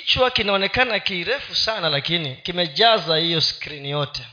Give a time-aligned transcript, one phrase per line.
[0.00, 4.26] kichwa kinaonekana kirefu sana lakini kimejaza hiyo skrini yote.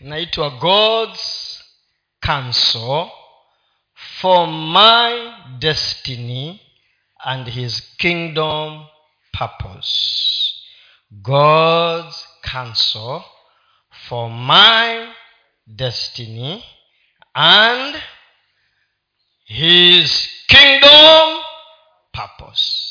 [0.00, 1.64] Inaitwa god's
[2.20, 3.10] counsel
[3.94, 6.60] for my destiny
[7.18, 8.86] and his kingdom
[9.32, 10.54] purpose.
[11.10, 13.22] God's counsel
[13.90, 15.12] for my
[15.66, 16.64] destiny
[17.34, 18.02] and
[19.44, 21.42] his kingdom
[22.12, 22.89] purpose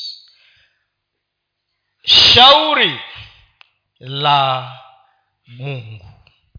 [2.10, 3.00] shauri
[4.00, 4.72] la
[5.46, 6.06] mungu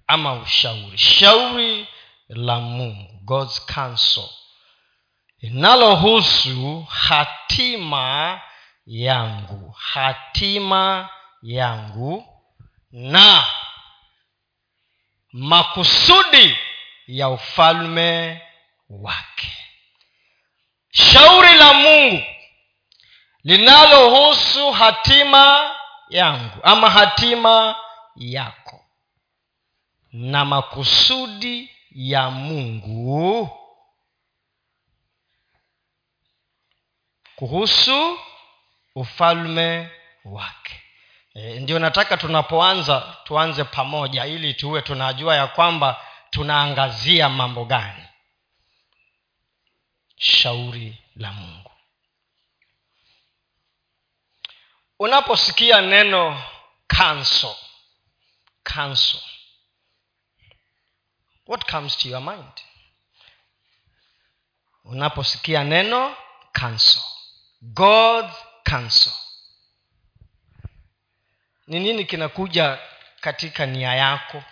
[0.07, 0.97] ama ushauri.
[0.97, 1.87] Shauri
[2.29, 4.29] la mungu god's counsel
[5.41, 8.41] linalohusu hatima
[8.85, 11.09] yangu hatima
[11.41, 12.25] yangu
[12.91, 13.45] na
[15.31, 16.57] makusudi
[17.07, 18.41] ya ufalme
[18.89, 19.52] wake.
[20.91, 22.23] Shauri la mungu
[23.44, 25.72] linalohusu hatima
[26.09, 27.75] yangu ama hatima
[28.16, 28.86] yako
[30.11, 33.50] na makusudi ya mungu.
[37.36, 38.20] Kuhusu
[38.95, 39.89] ufalme
[40.26, 40.81] wake.
[41.33, 48.03] E, ndio nataka tunapoanza tuanze pamoja ili tuwe tunajua ya kwamba tunaangazia mambo gani.
[50.17, 51.61] Shauri la mungu
[55.02, 56.44] unaposikia neno
[56.88, 57.55] cancel.
[58.63, 59.21] Cancel.
[61.47, 62.61] What comes to your mind?
[64.83, 66.16] Unaposikia neno
[66.53, 67.02] cancel.
[67.61, 68.35] God's
[68.69, 69.13] counsel
[71.67, 72.80] ni nini kinakuja
[73.21, 74.43] katika nia yako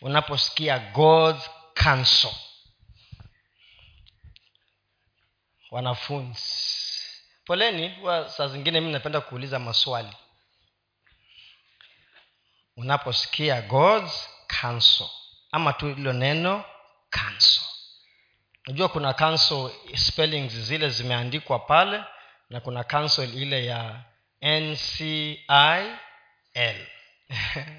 [0.00, 1.50] unaposikia god's
[1.82, 2.32] counsel
[5.70, 6.85] wanafunzi
[7.46, 10.16] poleni huwa saa zingine mi napenda kuuliza maswali.
[12.76, 14.28] Unaposikia god's
[14.60, 15.06] counsel
[15.52, 16.64] ama tu hilo neno
[17.10, 17.64] counsel.
[18.66, 22.04] Najua kuna counsel spellings zile zimeandikwa pale
[22.50, 24.04] na kuna counsel ile ya
[24.42, 25.38] ncil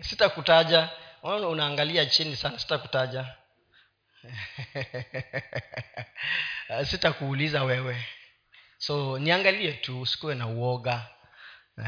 [0.09, 0.89] sitakutaja.
[1.23, 3.35] Unaangalia chini sana sitakutaja.
[6.89, 8.05] Sitakuuliza wewe
[8.77, 11.09] so niangalie tu usikuwe na uoga.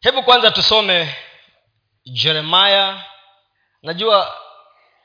[0.00, 1.14] Hebu kwanza tusome
[2.04, 3.04] jeremaya
[3.82, 4.36] najua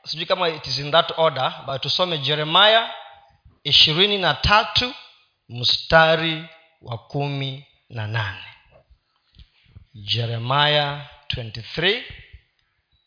[0.04, 2.94] sijui kama it is in that order but tusome jeremaya
[3.64, 4.94] ishirini na tatu
[5.48, 6.44] mstari
[6.82, 8.44] wa kumi na nane.
[9.94, 12.02] Jeremaya 23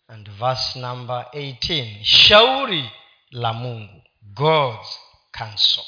[0.07, 2.89] and verse number 18 shauri
[3.31, 4.99] la mungu god's
[5.39, 5.83] counsel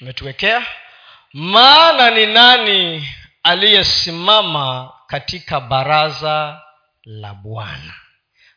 [0.00, 0.66] umetuwekea?
[1.32, 3.08] Maana ni nani
[3.42, 6.62] aliyesimama katika baraza
[7.04, 7.94] la bwana?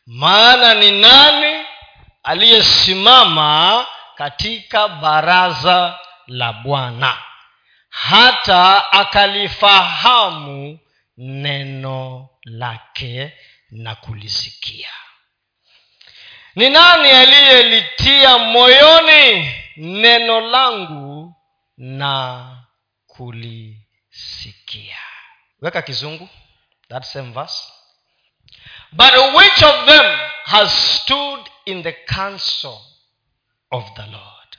[0.06, 1.66] Maana ni nani
[2.22, 3.86] aliyesimama
[4.16, 7.18] katika baraza la bwana?
[7.90, 10.78] Hata akalifahamu
[11.16, 13.32] neno lake
[13.70, 14.88] na kulisikia
[16.58, 21.34] ni nani aliyelitia moyoni neno langu
[21.76, 22.56] na
[23.06, 24.98] kulisikia?
[25.60, 26.28] Weka kizungu
[26.88, 27.72] that same verse.
[28.92, 32.78] But which of them has stood in the counsel
[33.70, 34.56] of the lord?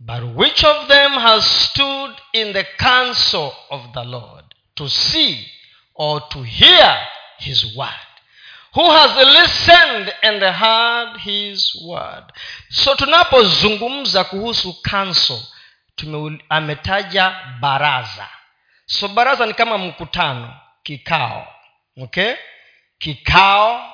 [0.00, 5.46] But which of them has stood in the counsel of the lord to see
[5.94, 7.06] or to hear
[7.38, 8.15] his word
[8.76, 12.24] who has listened and heard his word.
[12.68, 15.40] So tunapozungumza kuhusu council
[16.48, 18.28] ametaja baraza.
[18.86, 21.46] So baraza ni kama mkutano kikao
[22.02, 22.34] okay?
[22.98, 23.92] Kikao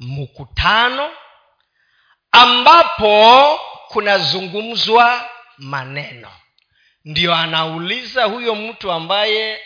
[0.00, 1.10] mkutano
[2.32, 6.30] ambapo kunazungumzwa maneno.
[7.04, 9.60] Ndio anauliza huyo mtu ambaye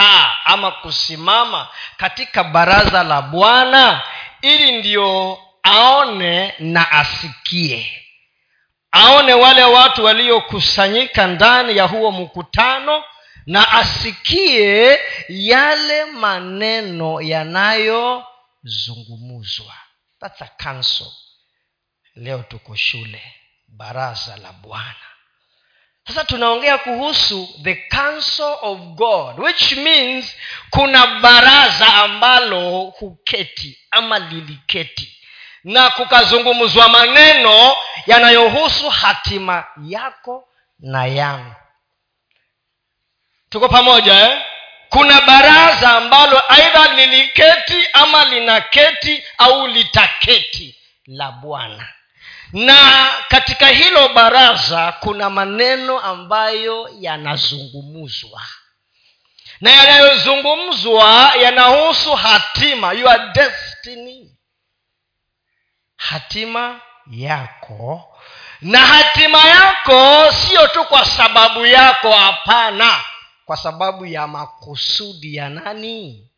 [0.00, 4.02] amekaa ama kusimama katika baraza la bwana
[4.42, 8.06] ili ndio aone na asikie.
[8.92, 13.04] Aone wale watu waliokusanyika ndani ya huo mkutano
[13.46, 14.98] na asikie
[15.28, 19.74] yale maneno yanayozungumuzwa.
[20.20, 20.48] Thats a
[22.14, 23.34] leo tuko shule
[23.68, 25.09] baraza la bwana
[26.10, 30.36] sasa tunaongea kuhusu the council of god which means
[30.70, 35.16] kuna baraza ambalo huketi ama liliketi.
[35.64, 37.76] Na kukazungumzwa maneno
[38.06, 40.48] yanayohusu hatima yako
[40.78, 41.54] na yangu.
[43.48, 44.42] Tuko pamoja eh?
[44.88, 51.88] kuna baraza ambalo aidha liliketi ama linaketi au litaketi la bwana
[52.52, 58.42] na katika hilo baraza kuna maneno ambayo yanazungumzwa
[59.60, 64.36] na yanayozungumzwa yanahusu hatima your destiny.
[65.96, 66.80] Hatima
[67.10, 68.18] yako.
[68.60, 73.00] Na hatima yako sio tu kwa sababu yako hapana.
[73.44, 76.30] Kwa sababu ya makusudi ya nani?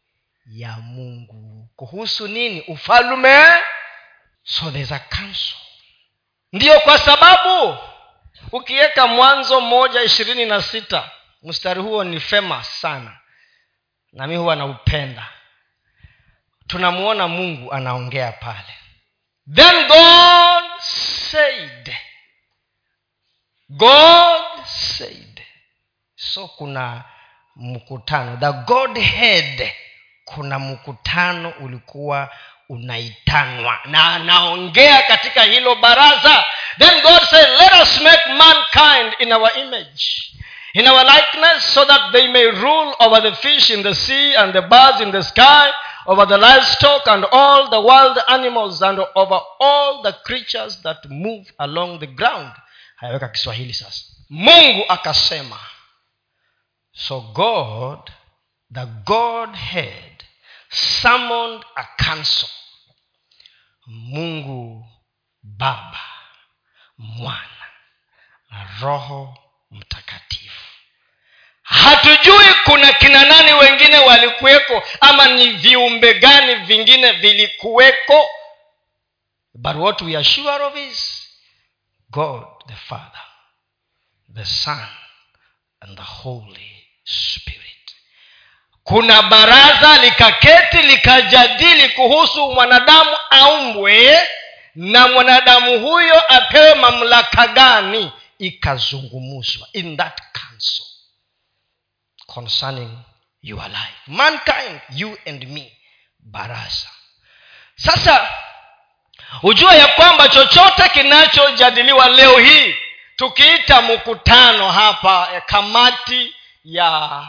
[0.47, 1.69] Ya mungu.
[1.77, 2.61] Kuhusu nini?
[2.61, 3.47] Ufalume?
[4.45, 5.57] So there's a council
[6.53, 7.79] ndiyo kwa sababu
[8.53, 11.11] ukiweka mwanzo moja ishirini na sita
[11.43, 13.19] mstari huo ni fema sana.
[14.13, 15.29] Na mi huwa naupenda.
[16.67, 18.75] Tunamwona mungu anaongea pale.
[19.55, 21.97] Then god said
[23.69, 25.43] god said.
[26.17, 27.05] So kuna
[27.57, 28.37] mkutano.
[28.37, 29.73] The godhead
[30.25, 32.31] kuna mkutano ulikuwa
[32.69, 36.45] unaitanwa na anaongea katika hilo baraza.
[36.79, 40.33] Then god said let us make mankind in our image
[40.75, 44.53] in our likeness so that they may rule over the fish in the sea and
[44.53, 45.73] the birds in the sky
[46.07, 51.53] over the livestock and all the wild animals and over all the creatures that move
[51.59, 52.53] along the ground.
[52.97, 54.03] Hayaweka kiswahili sasa.
[54.31, 55.59] Mungu akasema
[56.93, 58.11] so god
[58.75, 60.12] the godhead
[60.73, 62.49] summoned a council.
[63.87, 64.87] Mungu
[65.43, 66.01] baba
[66.99, 67.71] mwana
[68.51, 69.39] na roho
[69.71, 70.67] mtakatifu.
[71.63, 78.29] Hatujui kuna kina nani wengine walikuweko ama ni viumbe gani vingine vilikuweko.
[79.55, 81.29] But what we are sure of is
[82.11, 83.23] god the father
[84.35, 84.87] the son
[85.81, 87.72] and the holy spirit
[88.85, 94.29] kuna baraza likaketi likajadili kuhusu mwanadamu aumbwe
[94.75, 98.13] na mwanadamu huyo apewe mamlaka gani.
[98.39, 100.87] Ikazungumzwa in that council
[102.27, 102.99] concerning
[103.43, 105.73] your life mankind you and me
[106.19, 106.89] baraza.
[107.77, 108.29] Sasa
[109.41, 112.75] hujua ya kwamba chochote kinachojadiliwa leo hii
[113.17, 116.35] tukiita mkutano hapa kamati
[116.65, 117.23] ya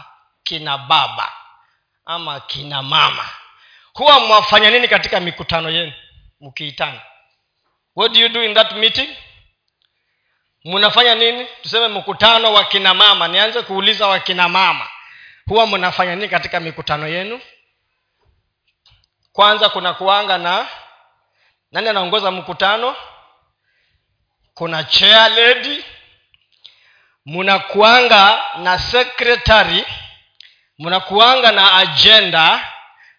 [0.43, 1.31] kina baba
[2.05, 3.29] ama kina mama.
[3.93, 5.93] Huwa mwafanya nini katika mikutano yenu?
[6.41, 7.01] Mkiitana.
[7.95, 9.09] What do you do in that meeting?
[10.65, 11.47] Mnafanya nini?
[11.61, 13.27] Tuseme mkutano wa kina mama.
[13.27, 14.87] Nianze kuuliza wakina mama.
[15.47, 17.41] Huwa mnafanya nini katika mikutano yenu?
[19.31, 20.67] Kwanza kuna kuanga na
[21.71, 22.95] nani anaongoza mkutano?
[24.53, 25.85] Kuna chair lady.
[27.25, 29.85] Mnakuanga na secretary
[30.79, 32.71] mnakuanga na agenda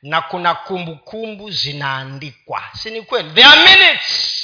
[0.02, 2.62] na kuna kumbukumbu zinaandikwa.
[2.72, 3.30] Si ni kweli?
[3.30, 4.40] There are minutes.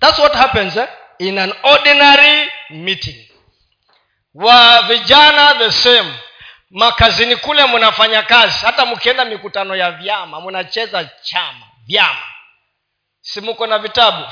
[0.00, 0.88] That's what happens eh?
[1.18, 3.28] in an ordinary meeting.
[4.34, 6.14] Wa vijana the same.
[6.70, 8.58] Makazini kule mnafanya kazi.
[8.66, 12.22] Hata mkienda mikutano ya vyama mnacheza chama vyama.
[13.20, 14.26] Si muko na vitabu?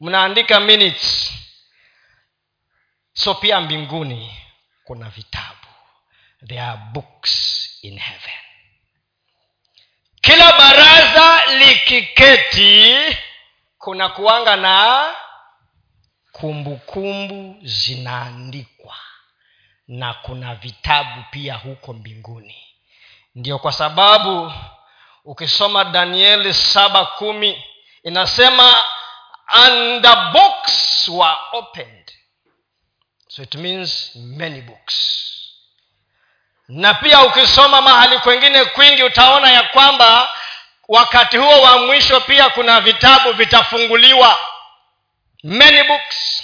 [0.00, 1.32] Mnaandika minutes.
[3.12, 4.36] So pia mbinguni
[4.84, 5.65] kuna vitabu
[6.48, 8.40] there are books in heaven.
[10.20, 12.96] Kila baraza likiketi
[13.78, 15.04] kuna kuanga na
[16.32, 18.94] kumbukumbu zinaandikwa
[19.88, 22.56] na kuna vitabu pia huko mbinguni.
[23.34, 24.52] Ndio kwa sababu
[25.24, 27.64] ukisoma danieli saba kumi
[28.02, 28.82] inasema
[29.46, 32.12] and the books were opened.
[33.28, 35.22] So it means many books
[36.68, 40.28] na pia ukisoma mahali kwengine kwingi utaona ya kwamba
[40.88, 44.38] wakati huo wa mwisho pia kuna vitabu vitafunguliwa.
[45.42, 46.42] Many books.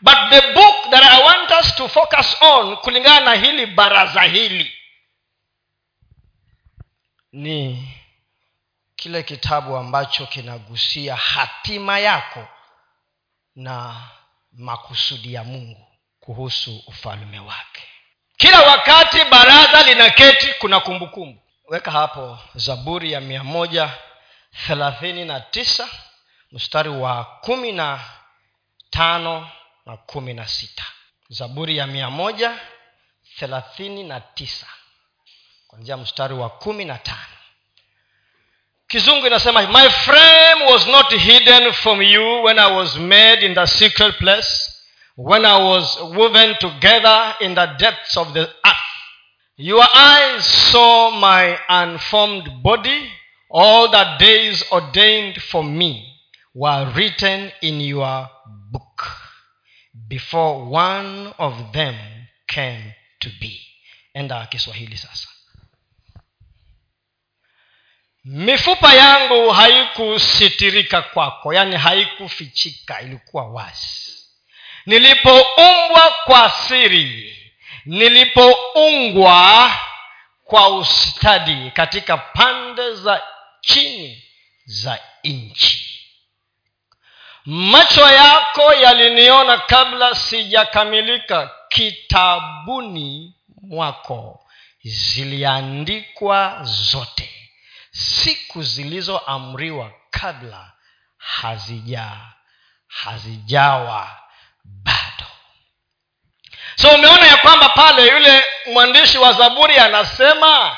[0.00, 4.72] But the book that i want us to focus on kulingana na hili baraza hili
[7.32, 7.88] ni
[8.96, 12.48] kile kitabu ambacho kinagusia hatima yako
[13.56, 14.00] na
[14.52, 15.86] makusudi ya mungu
[16.20, 17.88] kuhusu ufalme wake
[18.42, 21.40] kila wakati baraza linaketi kuna kumbukumbu.
[21.68, 23.90] Weka hapo zaburi ya mia moja
[24.66, 25.88] thelathini na tisa
[26.52, 28.00] mstari wa kumi na
[28.90, 29.50] tano
[29.86, 30.84] na kumi na sita.
[31.28, 32.52] Zaburi ya mia moja
[33.38, 34.66] thelathini na tisa
[35.66, 37.36] kwanzia mstari wa kumi na tano.
[38.88, 43.66] Kizungu inasema my frame was not hidden from you when i was made in the
[43.66, 44.71] secret place
[45.16, 48.92] when i was woven together in the depths of the earth
[49.56, 53.12] your eyes saw my unformed body.
[53.50, 56.16] All the days ordained for me
[56.54, 58.28] were written in your
[58.70, 59.02] book
[60.08, 61.94] before one of them
[62.48, 63.60] came to be.
[64.16, 65.28] Enda kiswahili sasa.
[68.24, 74.21] Mifupa yangu haikusitirika kwako yaani haikufichika ilikuwa wazi
[74.86, 77.36] nilipoumbwa kwa siri
[77.84, 79.72] nilipoungwa
[80.44, 83.22] kwa ustadi katika pande za
[83.60, 84.24] chini
[84.64, 85.88] za nchi.
[87.44, 94.38] Macho yako yaliniona kabla sijakamilika kitabuni mwako.
[94.84, 97.30] Ziliandikwa zote.
[97.90, 100.72] Siku zilizoamriwa kabla
[101.16, 102.16] hazija
[102.88, 104.21] hazijawa
[104.64, 105.26] bado.
[106.76, 110.76] So umeona ya kwamba pale yule mwandishi wa zaburi anasema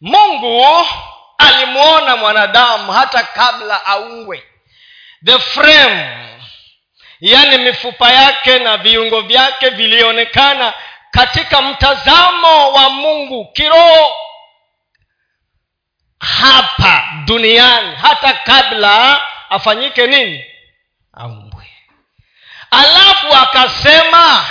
[0.00, 0.86] mungu
[1.38, 4.44] alimwona mwanadamu hata kabla aungwe.
[5.24, 6.16] The frame
[7.20, 10.74] yaani mifupa yake na viungo vyake vilionekana
[11.10, 14.16] katika mtazamo wa mungu kiroho.
[16.20, 19.20] Hapa duniani hata kabla
[19.50, 20.44] afanyike nini?
[21.12, 21.59] Aumbwe
[22.70, 24.44] alafu akasema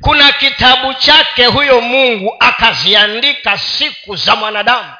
[0.00, 4.94] kuna kitabu chake huyo mungu akaziandika siku za mwanadamu.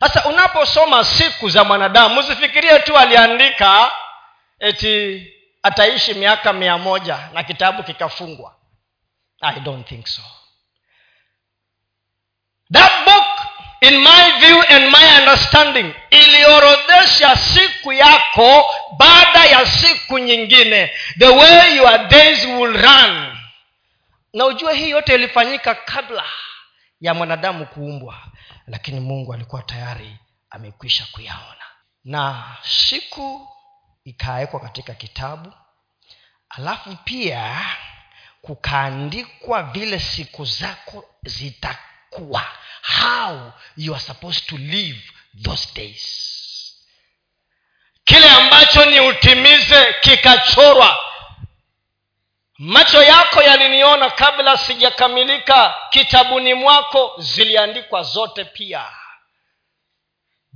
[0.00, 3.90] Sasa unaposoma siku za mwanadamu usifikirie tu aliandika
[4.58, 5.26] eti
[5.62, 8.54] ataishi miaka mia moja na kitabu kikafungwa.
[9.40, 10.22] I don't think so.
[12.72, 13.26] That book
[13.80, 18.64] in my view and my understanding iliorodhesha siku yako
[18.98, 20.90] baada ya siku nyingine.
[21.18, 23.36] The way your days will run.
[24.32, 26.24] Na ujue hii yote ilifanyika kabla
[27.00, 28.16] ya mwanadamu kuumbwa.
[28.66, 30.16] Lakini mungu alikuwa tayari
[30.50, 31.64] amekwisha kuyaona.
[32.04, 33.48] Na siku
[34.04, 35.52] ikawekwa katika kitabu.
[36.50, 37.56] Alafu pia
[38.42, 41.04] kukaandikwa vile siku zako
[42.10, 42.46] zitakuwa
[42.82, 45.00] how you are supposed to live
[45.42, 46.26] those days.
[48.04, 50.98] Kile ambacho ni utimize kikachorwa.
[52.58, 58.92] Macho yako yaliniona kabla sijakamilika kitabuni mwako ziliandikwa zote pia.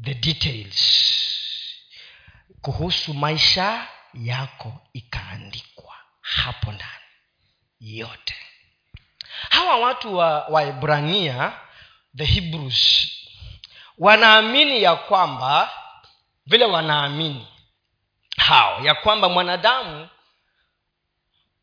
[0.05, 1.05] The details.
[2.63, 6.91] Kuhusu maisha yako ikaandikwa hapo ndani.
[7.81, 8.37] Yote
[9.51, 11.53] hawa watu wa waibrania
[12.17, 13.11] the hebrews
[13.99, 15.71] wanaamini ya kwamba
[16.47, 17.47] vile wanaamini
[18.37, 20.09] hao ya kwamba mwanadamu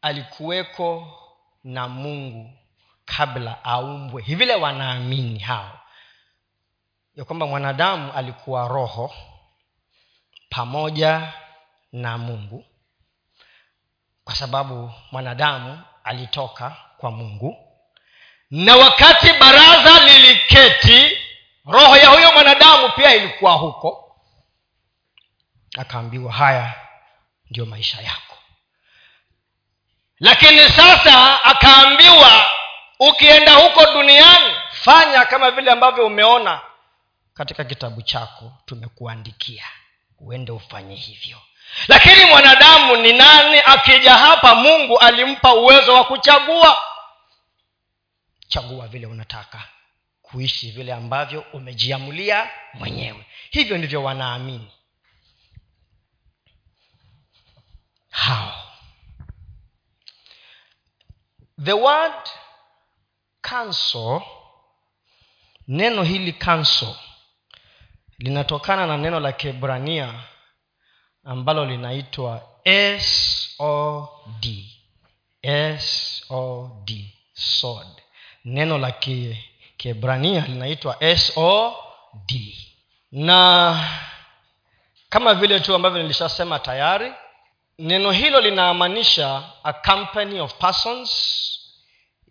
[0.01, 1.17] alikuweko
[1.63, 2.53] na mungu
[3.05, 4.21] kabla aumbwe.
[4.23, 5.79] Hivile wanaamini hao
[7.15, 9.13] ya kwamba mwanadamu alikuwa roho
[10.49, 11.33] pamoja
[11.91, 12.65] na mungu
[14.23, 17.70] kwa sababu mwanadamu alitoka kwa mungu
[18.51, 21.17] na wakati baraza liliketi
[21.65, 24.15] roho ya huyo mwanadamu pia ilikuwa huko.
[25.77, 26.73] Akaambiwa haya
[27.49, 28.37] ndio maisha yako.
[30.19, 32.49] Lakini sasa akaambiwa
[32.99, 36.61] ukienda huko duniani fanya kama vile ambavyo umeona
[37.33, 39.63] katika kitabu chako tumekuandikia.
[40.19, 41.37] Uende ufanye hivyo.
[41.87, 46.79] Lakini mwanadamu ni nani akija hapa mungu alimpa uwezo wa kuchagua
[48.51, 49.63] chagua vile unataka
[50.21, 53.25] kuishi vile ambavyo umejiamulia mwenyewe.
[53.49, 54.71] Hivyo ndivyo wanaamini.
[58.09, 58.53] Hao.
[61.63, 62.29] The word
[63.41, 64.21] council
[65.67, 66.95] neno hili council
[68.17, 70.23] linatokana na neno la kiebrania
[71.23, 72.47] ambalo linaitwa
[72.99, 74.45] sod
[75.79, 78.00] sod sod
[78.45, 78.91] neno la
[79.77, 82.31] kiebrania linaitwa sod
[83.11, 83.89] na
[85.09, 87.13] kama vile tu ambavyo nilishasema tayari
[87.79, 91.11] neno hilo linamaanisha a company of persons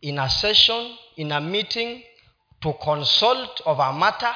[0.01, 2.03] in a session in a meeting
[2.61, 4.35] to consult of a matter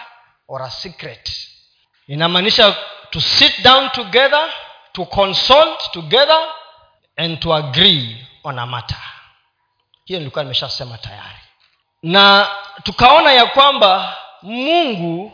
[0.49, 1.49] or a secret.
[2.09, 2.77] Inamaanisha
[3.11, 4.51] to sit down together
[4.93, 6.39] to consult together
[7.17, 9.03] and to agree on a matter.
[10.05, 11.44] Hiyo nilikuwa nimeshasema tayari
[12.05, 12.51] na
[12.83, 15.33] tukaona ya kwamba mungu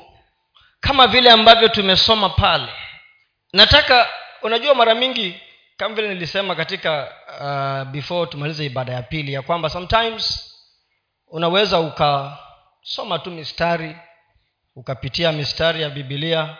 [0.81, 2.69] kama vile ambavyo tumesoma pale
[3.53, 4.09] nataka
[4.43, 5.41] unajua mara mingi
[5.77, 10.55] kama vile nilisema katika uh, before tumalize ibada ya pili ya kwamba sometimes
[11.29, 13.97] unaweza ukasoma tu mistari
[14.77, 16.57] ukapitia mistari ya bibilia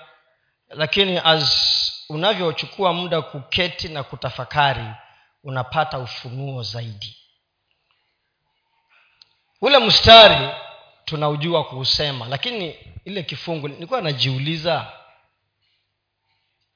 [0.69, 4.87] lakini as unavyochukua muda kuketi na kutafakari
[5.45, 7.17] unapata ufunuo zaidi
[9.61, 10.49] ule mstari
[11.05, 12.75] tunaujua kuusema lakini
[13.05, 14.93] ile kifungu nilikuwa najiuliza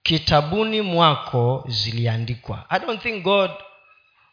[0.02, 2.66] kitabuni mwako ziliandikwa.
[2.70, 3.50] I don't think god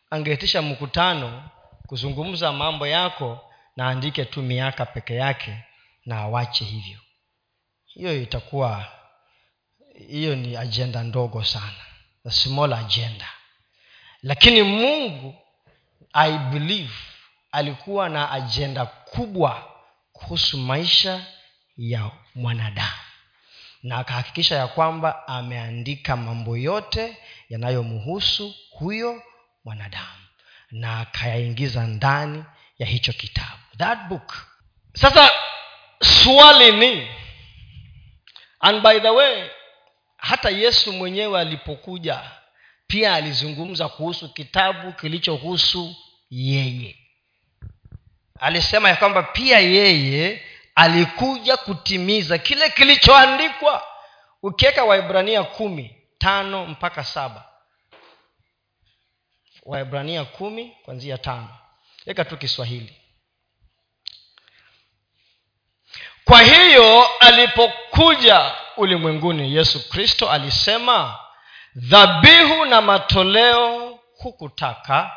[0.10, 1.50] angeitisha mkutano
[1.88, 3.40] kuzungumza mambo yako
[3.76, 5.64] na andike tu miaka peke yake
[6.06, 7.00] na awache hivyo.
[7.86, 8.86] Hiyo itakuwa
[10.10, 11.86] hiyo ni ajenda ndogo sana
[12.26, 13.30] a small agenda.
[14.24, 15.36] Lakini mungu
[16.14, 16.94] i believe
[17.52, 19.72] alikuwa na ajenda kubwa
[20.14, 21.26] kuhusu maisha
[21.78, 22.92] ya mwanadamu.
[23.84, 27.18] Na akahakikisha ya kwamba ameandika mambo yote
[27.50, 29.24] yanayomhusu huyo
[29.66, 30.22] mwanadamu
[30.72, 32.44] na akayaingiza ndani
[32.80, 33.58] ya hicho kitabu.
[33.78, 34.48] That book.
[34.94, 35.30] Sasa
[36.04, 37.08] swali ni
[38.60, 39.50] and by the way
[40.18, 42.32] hata yesu mwenyewe alipokuja
[42.88, 45.96] pia alizungumza kuhusu kitabu kilichohusu
[46.30, 46.96] yeye
[48.42, 50.46] alisema ya kwamba pia yeye
[50.76, 53.88] alikuja kutimiza kile kilichoandikwa.
[54.44, 57.46] Ukiweka waibrania kumi tano mpaka saba.
[59.64, 61.50] Waibrania kumi kwanzia tano.
[62.06, 62.98] Weka tu kiswahili.
[66.26, 71.20] Kwa hiyo alipokuja ulimwenguni yesu kristo alisema
[71.76, 75.12] dhabihu na matoleo hukutaka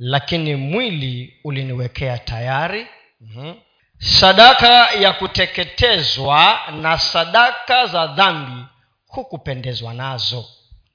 [0.00, 2.86] lakini mwili uliniwekea tayari.
[3.20, 3.54] Mm-hmm.
[3.98, 8.66] sadaka ya kuteketezwa na sadaka za dhambi
[9.06, 10.44] hukupendezwa nazo.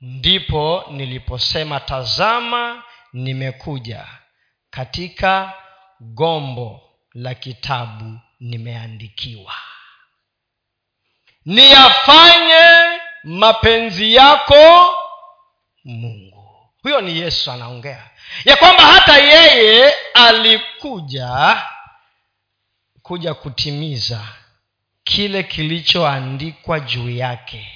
[0.01, 2.83] Ndipo niliposema tazama
[3.13, 4.05] nimekuja.
[4.69, 5.53] Katika
[5.99, 6.81] gombo
[7.13, 9.53] la kitabu nimeandikiwa.
[11.45, 14.89] Niyafanye mapenzi yako
[15.83, 16.24] mungu
[16.85, 18.09] huyo ni yesu anaongea.
[18.45, 21.61] Ya kwamba hata yeye alikuja
[23.01, 24.21] kuja kutimiza
[25.03, 27.71] kile kilichoandikwa juu yake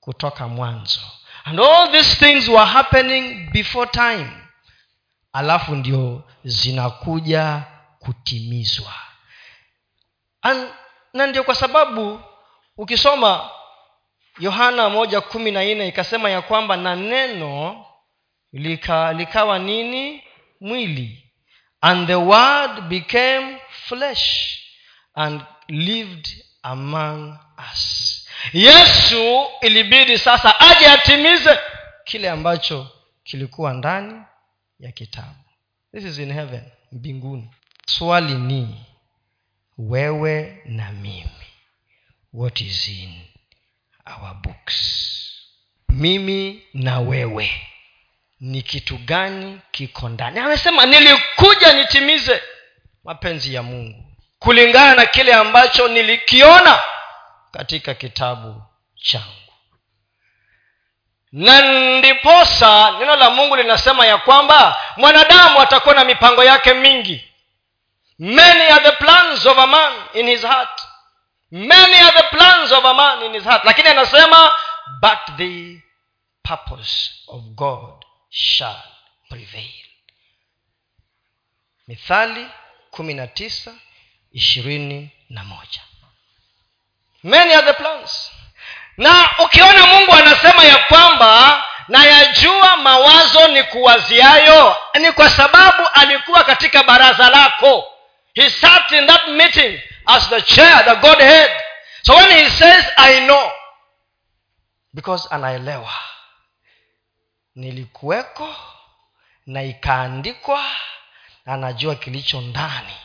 [0.00, 1.00] kutoka mwanzo.
[1.44, 4.30] And all these things were happening before time.
[5.32, 7.62] Alafu ndio zinakuja
[7.98, 8.92] kutimizwa.
[10.42, 10.68] And,
[11.12, 12.20] na ndio kwa sababu
[12.76, 13.50] ukisoma
[14.38, 17.86] yohana moja kumi na nne ikasema ya kwamba na neno
[18.52, 20.22] lika, likawa nini?
[20.60, 21.30] Mwili.
[21.80, 24.58] And the word became flesh
[25.14, 26.28] and lived
[26.62, 27.38] among
[27.72, 28.08] us.
[28.52, 31.58] Yesu ilibidi sasa aje atimize
[32.04, 32.88] kile ambacho
[33.24, 34.22] kilikuwa ndani
[34.80, 35.34] ya kitabu.
[35.94, 36.62] This is in heaven
[36.92, 37.50] mbinguni.
[37.86, 38.84] Swali ni
[39.78, 41.30] wewe na mimi
[42.32, 43.20] what is in
[44.06, 44.98] our books?
[45.88, 47.50] Mimi na wewe
[48.42, 50.40] ni kitu gani kiko ndani.
[50.40, 52.42] Amesema nilikuja nitimize
[53.04, 54.04] mapenzi ya mungu.
[54.38, 56.80] Kulingana na kile ambacho nilikiona
[57.52, 58.62] katika kitabu
[58.96, 59.26] changu.
[61.32, 61.60] Na
[61.98, 67.28] ndiposa neno la mungu linasema ya kwamba mwanadamu atakuwa na mipango yake mingi.
[68.18, 70.80] Many are the plans of a man in his heart.
[71.50, 73.64] Many are the plans of a man in his heart.
[73.64, 74.50] Lakini anasema
[75.00, 75.82] but the
[76.42, 78.01] purpose of god
[78.32, 78.82] shall
[79.28, 79.84] prevail.
[81.88, 82.46] Mithali
[82.90, 83.74] kumi na tisa
[84.32, 85.80] ishirini na moja.
[87.22, 88.30] Many are the plans.
[88.96, 96.82] Na ukiona mungu anasema ya kwamba nayajua mawazo ni kuwaziayo ni kwa sababu alikuwa katika
[96.82, 97.84] baraza lako.
[98.34, 101.50] He sat in that meeting as the chair the godhead.
[102.02, 103.50] So when he says i know
[104.94, 105.92] because anaelewa
[107.54, 108.56] nilikuweko
[109.46, 110.76] na ikaandikwa
[111.46, 112.96] na anajua kilicho ndani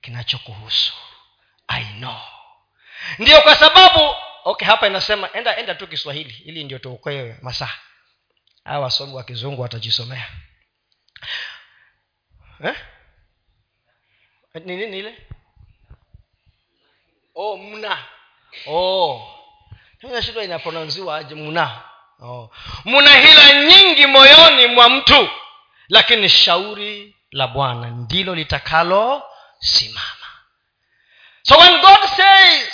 [0.00, 0.94] kinachokuhusu.
[1.68, 2.20] I know.
[3.18, 7.72] Ndiyo kwa sababu okay hapa inasema enda enda tu kiswahili ili ndio tuokoe masaa.
[8.64, 10.30] Hawa wasomi wa kizungu watajisomea.
[12.64, 12.76] Eh?
[14.54, 15.26] ni nini ile?
[17.34, 18.04] Oh mna.
[18.66, 19.34] Oh.
[20.22, 21.87] Shida inaprononziwa aje mna
[22.22, 22.50] oh.
[22.84, 25.28] muna hila nyingi moyoni mwa mtu.
[25.88, 29.22] Lakini shauri la bwana ndilo litakalo
[29.58, 30.06] simama.
[31.42, 32.68] So when god says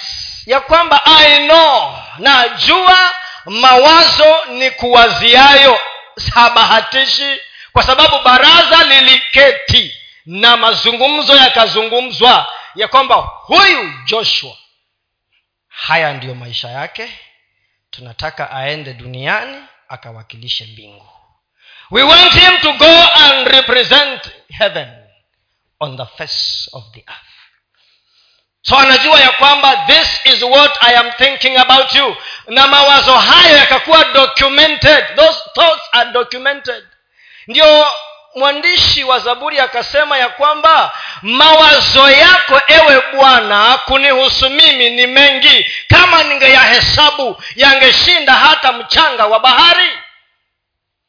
[0.46, 3.10] ya kwamba i know najua
[3.46, 5.80] mawazo ni kuwaziayo
[6.16, 7.40] sabahatishi
[7.72, 9.94] kwa sababu baraza liliketi
[10.26, 14.56] na mazungumzo yakazungumzwa ya kwamba huyu joshua
[15.68, 17.18] haya ndiyo maisha yake
[17.96, 21.08] tunataka aende duniani akawakilishe mbingu.
[21.90, 24.88] We want him to go and represent heaven
[25.80, 27.30] on the face of the earth.
[28.62, 32.16] So anajua ya kwamba this is what i am thinking about you.
[32.46, 35.04] Na mawazo hayo yakakuwa documented.
[35.16, 36.84] Those thoughts are documented.
[37.46, 37.86] Ndio
[38.34, 45.70] mwandishi wa zaburi akasema ya kwamba mawazo yako ewe bwana kunihusu mimi ni mengi.
[45.88, 49.90] Kama ningeyahesabu yangeshinda hata mchanga wa bahari.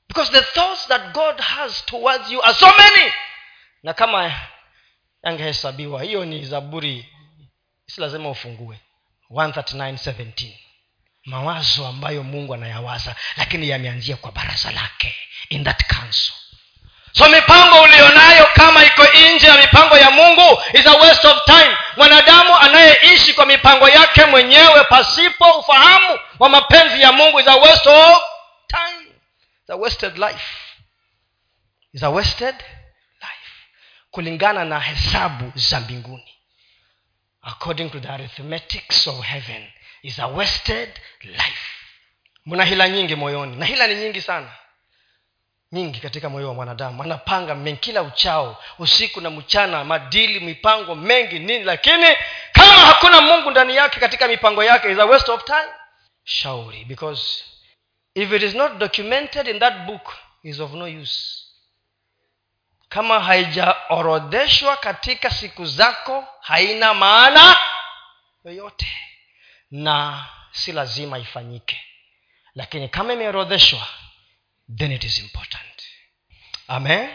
[0.07, 3.13] Because the thoughts that god has towards you are so many.
[3.83, 4.31] Na kama
[5.23, 7.09] yangehesabiwa hiyo ni zaburi
[7.87, 8.79] si lazima ufungue.
[9.31, 10.51] 139:17
[11.25, 15.15] mawazo ambayo mungu anayawaza lakini yameanzia kwa baraza lake
[15.49, 16.33] in that council
[17.17, 19.03] so mipango ulionayo kama iko
[19.35, 21.77] nje ya mipango ya mungu is a waste of time.
[21.97, 27.89] Mwanadamu anayeishi kwa mipango yake mwenyewe pasipo ufahamu wa mapenzi ya mungu is a waste
[27.89, 28.17] of
[28.67, 29.11] time.
[29.63, 30.45] Is a wasted life.
[31.93, 32.55] Is a wasted
[33.21, 33.51] life.
[34.11, 36.31] Kulingana na hesabu za mbinguni.
[37.41, 39.67] According to the arithmetics of heaven
[40.03, 40.89] is a wasted
[41.23, 41.71] life.
[42.45, 43.55] Mna hila nyingi moyoni.
[43.55, 44.49] Na hila ni nyingi sana
[45.75, 47.03] nyingi katika moyo wa mwanadamu.
[47.03, 52.07] Anapanga mengi kila uchao usiku na mchana madili mipango mengi nini lakini
[52.51, 55.71] kama hakuna mungu ndani yake katika mipango yake is a waste of time.
[56.23, 57.43] Shauri because
[58.15, 61.41] if it is not documented in that book is of no use.
[62.89, 67.55] Kama haijaorodheshwa katika siku zako haina maana
[68.45, 68.87] yoyote.
[69.71, 71.83] Na si lazima ifanyike.
[72.55, 73.87] Lakini kama imeorodheshwa
[74.67, 75.83] then it is important.
[76.67, 77.09] Amen?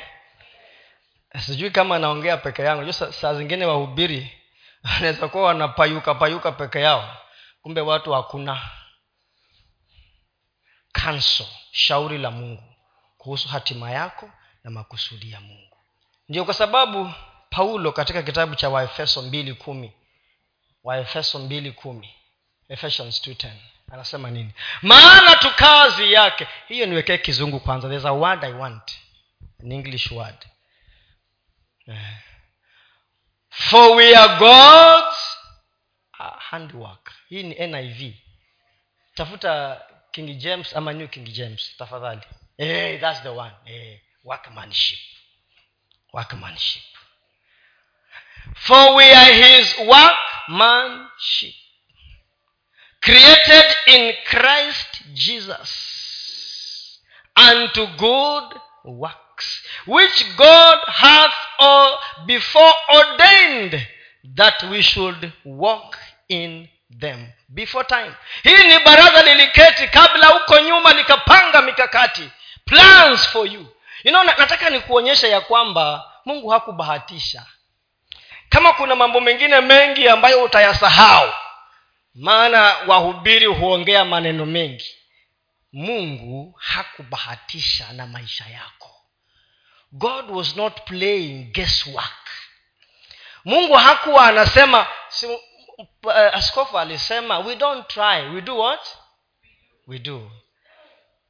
[1.46, 2.92] Sijui kama naongea peke yangu.
[2.92, 4.32] Saa zingine wahubiri
[4.82, 7.16] anaweza kuwa wanapayuka payuka peke yao.
[7.62, 8.70] Kumbe watu hakuna.
[10.92, 12.62] Kanso shauri la mungu
[13.18, 14.30] kuhusu hatima yako
[14.64, 15.76] na makusudi ya mungu.
[16.28, 17.12] Ndio kwa sababu
[17.50, 19.92] paulo katika kitabu cha waefeso mbili kumi
[20.84, 22.14] waefeso mbili kumi
[22.68, 23.52] ephesians 210
[23.90, 24.52] anasema nini?
[24.82, 27.88] Maana tu kazi yake hiyo niwekee kizungu kwanza.
[27.88, 28.98] There's a word i want.
[29.62, 30.46] An english word.
[33.50, 35.36] For we are god's
[36.38, 38.14] handwork hii ni niv
[39.14, 42.20] tafuta king james ama new king james tafadhali.
[42.56, 43.52] Hey, that's the one.
[43.64, 44.98] Hey, workmanship.
[46.12, 46.82] Workmanship.
[48.54, 51.54] For we are his workmanship
[53.00, 55.70] created in christ jesus
[57.50, 63.86] unto good works which god hath all before ordained
[64.36, 65.96] that we should walk
[66.28, 67.26] in them.
[67.54, 68.14] Before time.
[68.42, 72.30] Hii ni baraza liliketi kabla huko nyuma likapanga mikakati
[72.64, 73.66] plans for you.
[74.04, 77.46] You know, nataka nikuonyesha ya kwamba mungu hakubahatisha.
[78.48, 81.32] Kama kuna mambo mengine mengi ambayo utayasahau
[82.14, 84.96] maana wahubiri huongea maneno mengi.
[85.72, 88.90] Mungu hakubahatisha na maisha yako.
[89.92, 92.28] God was not playing guesswork.
[93.44, 95.38] Mungu hakuwa anasema si, uh,
[96.14, 98.80] askofu alisema we don't try we do what?
[99.86, 100.30] We do.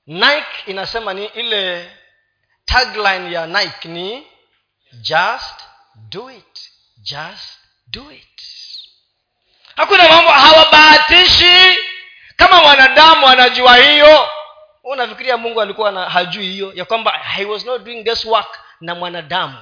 [0.07, 1.93] Nike inasema ni ile
[2.65, 4.27] tagline ya nike ni
[4.93, 5.61] just
[5.95, 8.60] do it just do it
[9.81, 11.79] hakuna mambo hawabahatishi
[12.37, 14.29] kama mwanadamu anajua hiyo
[14.85, 18.95] unafikiria mungu alikuwa na hajui hiyo ya kwamba he was not doing guess work na
[18.95, 19.59] mwanadamu.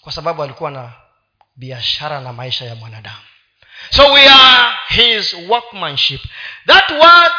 [0.00, 0.92] Kwa sababu alikuwa na
[1.56, 3.20] biashara na maisha ya mwanadamu.
[3.90, 6.20] So we are his workmanship.
[6.66, 7.32] That word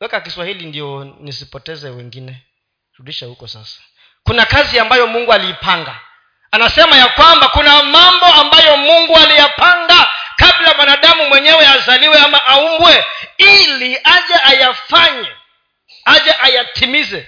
[0.00, 2.42] weka kiswahili ndio nisipoteze wengine.
[2.98, 3.80] Rudisha huko sasa.
[4.24, 6.00] Kuna kazi ambayo mungu aliipanga.
[6.50, 13.04] Anasema ya kwamba kuna mambo ambayo mungu aliyapanga kabla mwanadamu mwenyewe azaliwe ama aumbwe
[13.38, 15.28] ili aje ayafanye
[16.04, 17.26] aje ayatimize.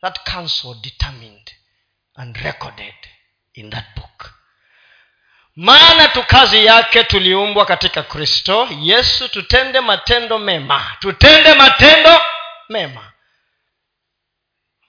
[0.00, 1.50] That council determined
[2.16, 2.94] and recorded
[3.54, 4.30] in that book.
[5.56, 12.20] Maana tu kazi yake tuliumbwa katika kristo yesu tutende matendo mema tutende matendo
[12.68, 13.12] mema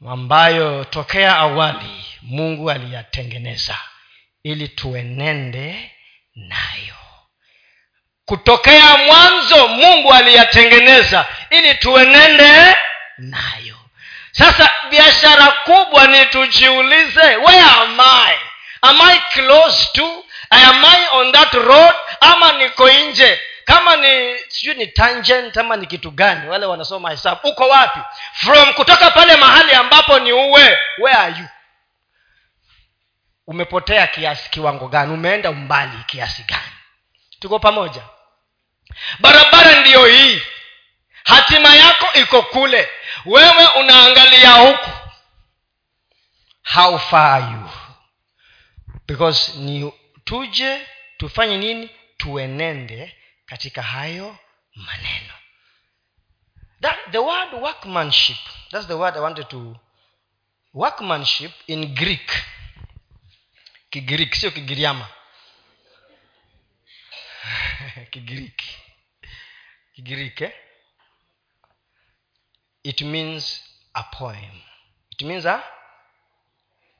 [0.09, 3.77] ambayo tokea awali mungu aliyatengeneza
[4.43, 5.91] ili tuenende
[6.35, 6.95] nayo
[8.29, 12.77] kutokea mwanzo mungu aliyatengeneza ili tuenende
[13.17, 13.75] nayo.
[14.31, 18.35] Sasa biashara kubwa ni tujiulize where am I?
[18.81, 21.93] am i close to am I on that road?
[22.21, 23.39] Ama niko nje?
[23.65, 27.47] Kama ni sijui ni tangent ama ni kitu gani wale wanasoma hesabu.
[27.49, 27.99] Uko wapi?
[28.33, 31.45] From kutoka pale mahali ambapo ni uwe where are you?
[33.47, 35.13] Umepotea kiasi kiwango gani?
[35.13, 36.71] Umeenda umbali kiasi gani?
[37.39, 38.01] Tuko pamoja
[39.19, 40.41] barabara ndiyo hii.
[41.23, 42.89] Hatima yako iko kule.
[43.25, 44.89] Wewe unaangalia huku.
[46.73, 47.69] How far are you?
[49.07, 51.89] Because ni tuje tufanye nini?
[52.17, 54.37] Tuenende katika hayo
[54.75, 55.33] maneno.
[56.81, 58.37] That, the word workmanship
[58.71, 59.75] that's the word i wanted to
[60.73, 62.31] workmanship in greek.
[63.89, 65.07] Kigiriki sio kigiriama.
[68.11, 68.68] Kigiriki
[69.99, 70.53] kigiriki eh?
[72.83, 73.61] it means
[73.93, 74.61] a poem.
[75.11, 75.61] It means a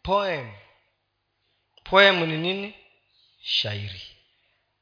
[0.03, 0.51] poem.
[1.85, 2.75] Poem ni nini?
[3.45, 4.01] Shairi.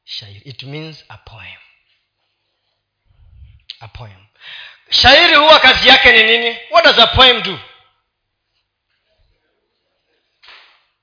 [0.06, 0.41] Shairi.
[0.45, 1.62] It means a poem.
[3.82, 4.27] A poem.
[4.89, 6.58] Shairi huwa kazi yake ni nini?
[6.71, 7.60] What does a poem do?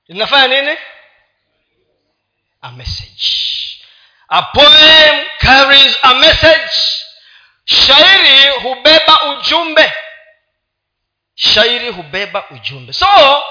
[0.09, 0.77] Linafanya nini?
[2.61, 3.81] A message.
[4.29, 6.94] A poem carries a message
[7.65, 9.93] shairi hubeba ujumbe.
[11.35, 12.93] Shairi hubeba ujumbe.
[12.93, 13.43] So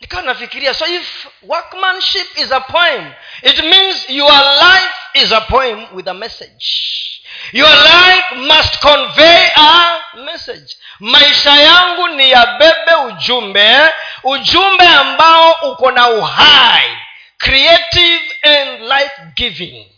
[0.00, 5.86] nikawa nafikiria so if workmanship is a poem it means your life is a poem
[5.94, 7.12] with a message.
[7.52, 10.76] Your life must convey a message.
[11.00, 13.76] Maisha yangu ni yabebe ujumbe
[14.24, 16.98] ujumbe ambao uko na uhai
[17.38, 19.92] creative and life giving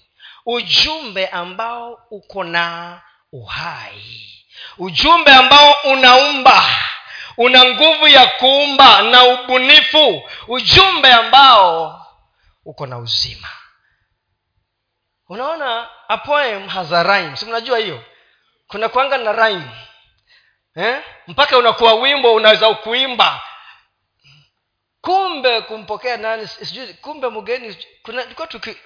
[0.46, 3.00] ujumbe ambao uko na
[3.32, 4.44] uhai.
[4.78, 6.64] Ujumbe ambao unaumba
[7.36, 12.06] una nguvu ya kuumba na ubunifu ujumbe ambao
[12.64, 13.48] uko na uzima.
[15.28, 16.68] Unaona a poem
[17.02, 17.36] rhyme.
[17.36, 18.04] Si mnajua hiyo?
[18.68, 19.70] Kuna kwanga na rhyme.
[20.76, 21.02] Eh?
[21.26, 23.40] mpaka unakuwa wimbo unaweza kuimba.
[25.00, 26.46] Kumbe kumpokea nani?
[26.48, 28.76] Sijui kumbe mgeni tulikuwa tuki,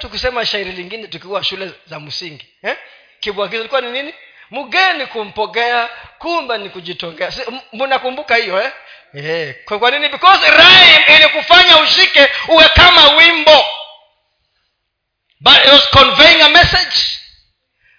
[0.00, 2.46] tukisema shairi lingine tukiwa shule za msingi.
[2.62, 2.78] Eh?
[3.20, 4.14] Kibwagizo ilikuwa ni nini?
[4.50, 7.32] Mgeni kumpokea kumbe ni kujitongea
[7.72, 8.72] mnakumbuka hiyo eh?
[9.14, 10.08] Eh, kwa nini?
[10.08, 13.64] Because rhyme ilikufanya ushike uwe kama wimbo.
[15.40, 16.96] But it was conveying a message.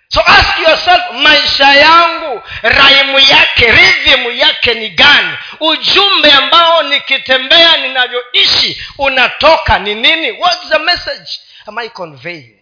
[0.09, 5.37] So ask yourself maisha yangu raimu yake ridhimu yake ni gani?
[5.59, 10.31] Ujumbe ambao nikitembea ninavyoishi unatoka ni nini?
[10.31, 11.29] What's the message?
[11.65, 12.57] Am i conveying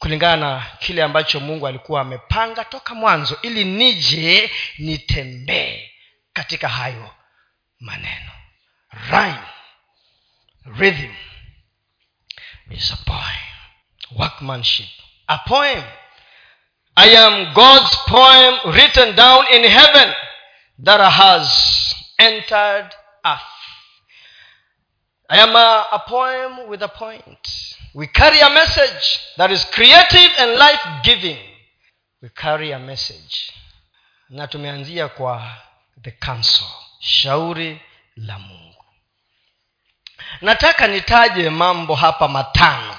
[0.00, 5.90] kulingana na kile ambacho mungu alikuwa amepanga toka mwanzo ili nije nitembee
[6.32, 7.10] katika hayo
[7.80, 8.30] maneno.
[9.10, 9.42] Rhyme
[10.78, 11.14] rhythm
[12.70, 13.40] is a poem.
[14.10, 14.88] Workmanship.
[15.26, 15.84] A poem.
[16.96, 20.14] I am god's poem written down in heaven
[20.84, 23.40] that has entered earth.
[25.28, 30.30] I am a, a poem with a point we carry a message that is creative
[30.38, 31.38] and life giving
[32.22, 33.52] we carry a message.
[34.28, 35.56] Na tumeanzia kwa
[36.02, 36.66] the council
[37.00, 37.80] shauri
[38.16, 38.84] la mungu.
[40.40, 42.96] Nataka nitaje mambo hapa matano.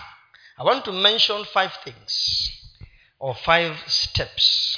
[0.58, 2.50] I want to mention five things
[3.20, 4.78] or five steps.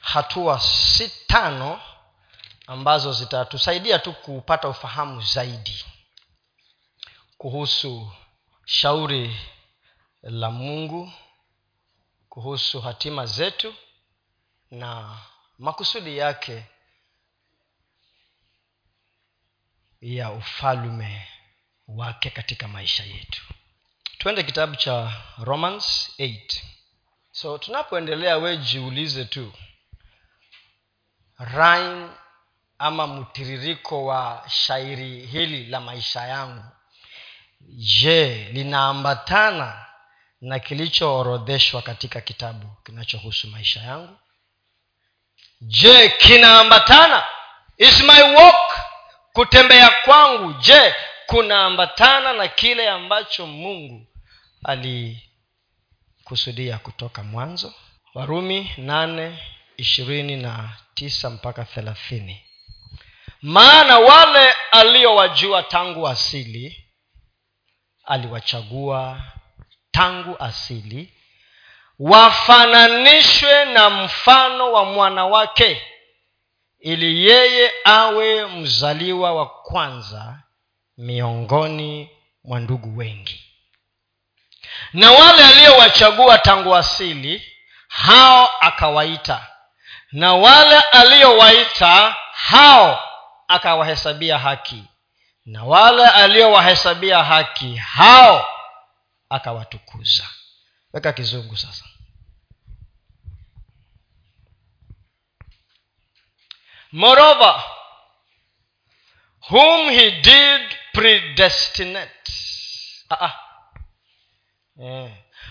[0.00, 1.80] Hatua si tano
[2.66, 5.84] ambazo zitatusaidia tu kupata ufahamu zaidi
[7.40, 8.12] kuhusu
[8.64, 9.36] shauri
[10.22, 11.12] la mungu
[12.28, 13.74] kuhusu hatima zetu
[14.70, 15.18] na
[15.58, 16.64] makusudi yake
[20.00, 21.28] ya ufalume
[21.88, 23.42] wake katika maisha yetu.
[24.18, 26.62] Twende kitabu cha romans 8
[27.32, 29.52] so tunapoendelea we jiulize tu
[31.38, 32.10] rain
[32.78, 36.64] ama mtiririko wa shairi hili la maisha yangu
[37.68, 39.86] je linaambatana
[40.40, 44.16] na kilichoorodheshwa katika kitabu kinachohusu maisha yangu?
[45.60, 47.24] Je kinaambatana?
[47.78, 48.80] Is my walk
[49.32, 50.52] kutembea kwangu?
[50.52, 50.94] Je
[51.26, 54.06] kunaambatana na kile ambacho mungu
[54.64, 57.74] alikusudia kutoka mwanzo?
[58.14, 59.38] Warumi nane
[59.76, 62.44] ishirini na tisa mpaka thelathini.
[63.42, 66.84] Maana wale aliowajua tangu asili
[68.10, 69.20] aliwachagua
[69.90, 71.12] tangu asili
[71.98, 75.82] wafananishwe na mfano wa mwana wake
[76.80, 80.38] ili yeye awe mzaliwa wa kwanza
[80.98, 82.10] miongoni
[82.44, 83.44] mwa ndugu wengi.
[84.92, 87.52] Na wale aliyowachagua tangu asili
[87.88, 89.46] hao akawaita.
[90.12, 93.00] Na wale aliyowaita hao
[93.48, 94.84] akawahesabia haki
[95.44, 98.46] na wale aliyowahesabia haki hao
[99.28, 100.28] akawatukuza
[100.92, 101.84] weka kizungu sasa
[106.92, 107.62] moreover
[109.50, 112.32] whom he did predestinate
[113.10, 113.32] uh-uh.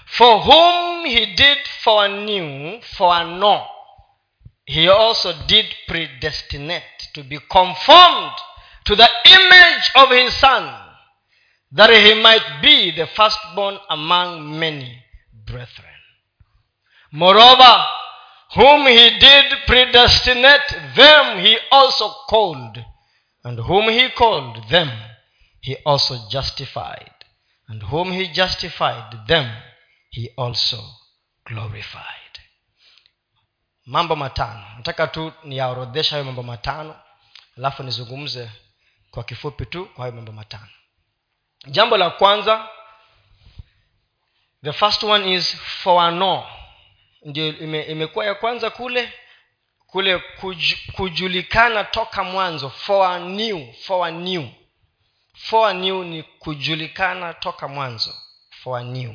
[0.06, 3.67] for whom he did foreknew foreknow
[4.65, 8.34] he also did predestinate to be conformed
[8.89, 10.67] to the image of his son
[11.73, 15.04] that he might be the firstborn among many
[15.45, 15.99] brethren.
[17.12, 17.84] Moreover
[18.56, 22.84] whom he did predestinate them he also called
[23.43, 24.89] and whom he called them
[25.62, 27.13] he also justified
[27.67, 29.56] and whom he justified them
[30.10, 30.80] he also
[31.45, 32.39] glorified.
[33.86, 34.65] Mambo matano.
[34.78, 36.95] Nataka tu niyaorodhesha hayo mambo matano
[37.58, 38.49] alafu nizungumze
[39.12, 40.67] kwa kifupi tu kwa hayo mambo matano.
[41.67, 42.69] Jambo la kwanza
[44.63, 46.48] the first one is foano
[47.26, 49.13] ndio ime, imekuwa ya kwanza kule
[49.88, 52.69] kule kuj, kujulikana toka mwanzo.
[52.69, 54.48] Forenew forenew
[55.34, 58.15] forenew ni kujulikana toka mwanzo.
[58.50, 59.13] Forenew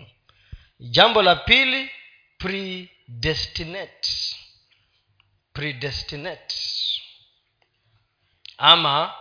[0.80, 1.90] jambo la pili
[2.38, 4.10] predestinate.
[5.52, 6.54] Predestinate.
[8.58, 9.14] Ama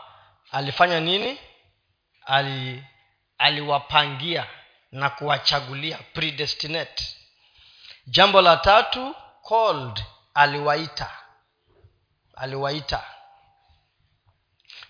[0.53, 1.39] alifanya nini?
[2.25, 2.83] Ali
[3.37, 4.47] aliwapangia
[4.91, 7.15] na kuwachagulia predestinate.
[8.07, 9.15] Jambo la tatu
[9.49, 11.11] called aliwaita.
[12.35, 13.03] Aliwaita.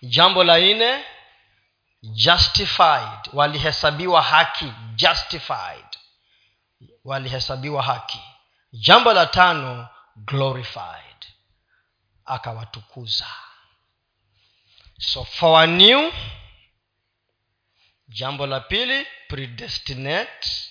[0.01, 1.05] Jambo la nne
[2.01, 5.85] justified walihesabiwa haki justified.
[7.05, 8.21] Walihesabiwa haki.
[8.71, 11.25] Jambo la tano glorified.
[12.25, 13.27] Akawatukuza
[14.97, 16.11] so forenew
[18.07, 20.69] jambo la pili predestinate.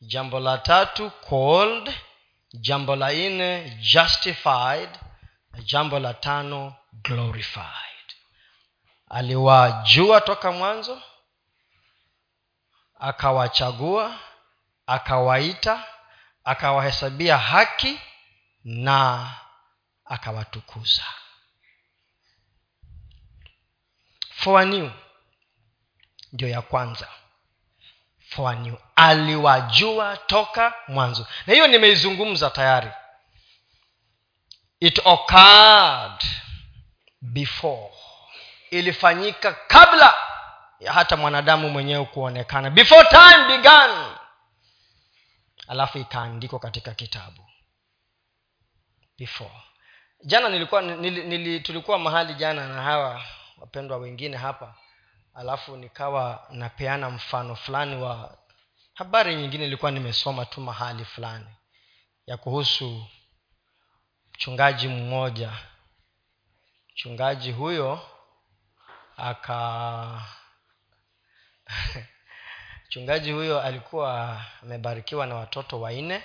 [0.00, 1.94] Jambo la tatu called.
[2.52, 4.90] Jambo la nne justified.
[5.52, 8.06] Na jambo la tano glorified.
[9.08, 11.02] Aliwajua toka mwanzo
[12.98, 14.18] akawachagua
[14.86, 15.84] akawaita
[16.44, 18.00] akawahesabia haki
[18.64, 19.30] na
[20.04, 21.04] akawatukuza
[26.32, 27.08] ndio ya kwanza.
[28.28, 31.26] Forenew aliwajua toka mwanzo.
[31.46, 32.90] Na hiyo nimeizungumza tayari.
[34.80, 36.24] It occurred
[37.20, 37.90] before.
[38.70, 40.14] Ilifanyika kabla
[40.80, 42.70] ya hata mwanadamu mwenyewe kuonekana.
[42.70, 44.14] Before time began.
[45.68, 47.46] Alafu ikaandikwa katika kitabu.
[49.18, 49.62] Before.
[50.24, 53.22] Jana nilikuwa nil, nil, tulikuwa mahali jana na hawa
[53.58, 54.74] wapendwa wengine hapa
[55.34, 58.38] alafu nikawa napeana mfano fulani wa
[58.94, 61.46] habari nyingine ilikuwa nimesoma tu mahali fulani
[62.26, 63.06] ya kuhusu
[64.34, 65.52] mchungaji mmoja.
[66.92, 68.00] Mchungaji huyo
[69.16, 70.22] aka
[72.86, 76.22] mchungaji huyo alikuwa amebarikiwa na watoto wanne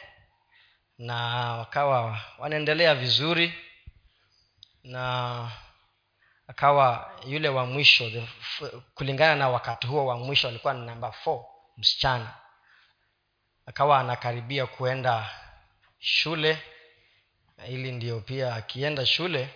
[0.98, 1.16] na
[1.58, 3.54] wakawa wanaendelea vizuri
[4.84, 5.52] na
[6.48, 8.28] akawa yule wa mwisho the,
[8.96, 11.14] kulingana na wakati huo wa mwisho alikuwa ni namba
[11.78, 12.34] msichana.
[13.66, 15.30] Akawa anakaribia kuenda
[16.00, 16.62] shule
[17.68, 19.50] ili ndio pia akienda shule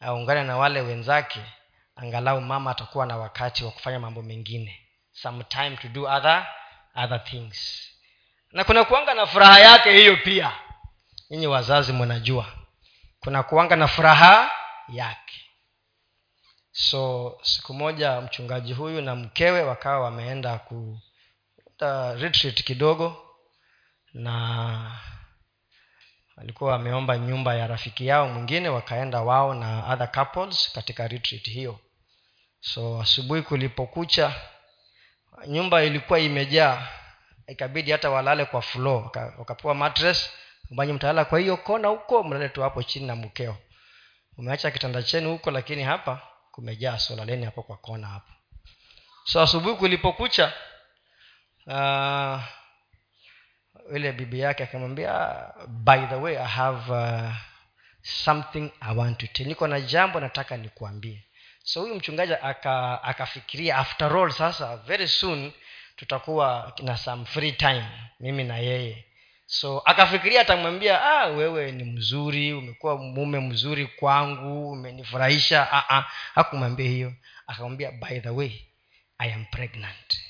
[0.00, 1.40] aungane na wale wenzake
[1.96, 6.46] angalau mama atakuwa na wakati wa kufanya mambo mengine some time to do other
[6.94, 7.88] other things.
[8.52, 10.52] Na kuna kuanga na furaha yake hiyo pia.
[11.30, 12.46] Nyinyi wazazi mnajua.
[13.20, 14.50] Kuna kuanga na furaha
[14.88, 15.41] yake
[16.72, 20.98] so siku moja mchungaji huyu na mkewe wakawa wameenda ku
[22.18, 23.16] retreat kidogo
[24.14, 25.00] na
[26.36, 31.78] walikuwa wameomba nyumba ya rafiki yao mwingine wakaenda wao na other couples katika retreat hiyo.
[32.60, 34.34] So asubuhi kulipokucha
[35.46, 36.88] nyumba ilikuwa imejaa
[37.46, 40.30] ikabidi hata walale kwa floor wakapewa mattress
[40.70, 43.56] ambayo mtalala kwa hiyo kona huko mlale tu hapo chini na mkeo.
[44.38, 46.20] Umeacha kitanda chenu huko lakini hapa
[46.52, 48.32] kumejaa so laleni hapo kwa kona hapo.
[49.24, 50.52] So asubuhi kulipokucha
[51.66, 52.40] uh,
[53.96, 57.32] ile bibi yake akamwambia by the way i have uh,
[58.02, 61.24] something i want to tell niko na jambo nataka nikuambie.
[61.62, 65.52] So huyu mchungaji aka akafikiria after all sasa very soon
[65.96, 67.84] tutakuwa na some free time
[68.20, 69.06] mimi na yeye
[69.52, 75.72] so akafikiria atamwambia ah, wewe ni mzuri umekuwa mume mzuri kwangu umenifurahisha.
[75.72, 76.04] Ah, ah.
[76.34, 77.12] hakumwambia hiyo.
[77.46, 78.50] Akamwambia by the way
[79.18, 80.20] i am pregnant.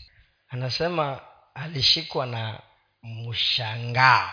[0.49, 1.21] Anasema
[1.55, 2.61] alishikwa na
[3.03, 4.31] mshangao.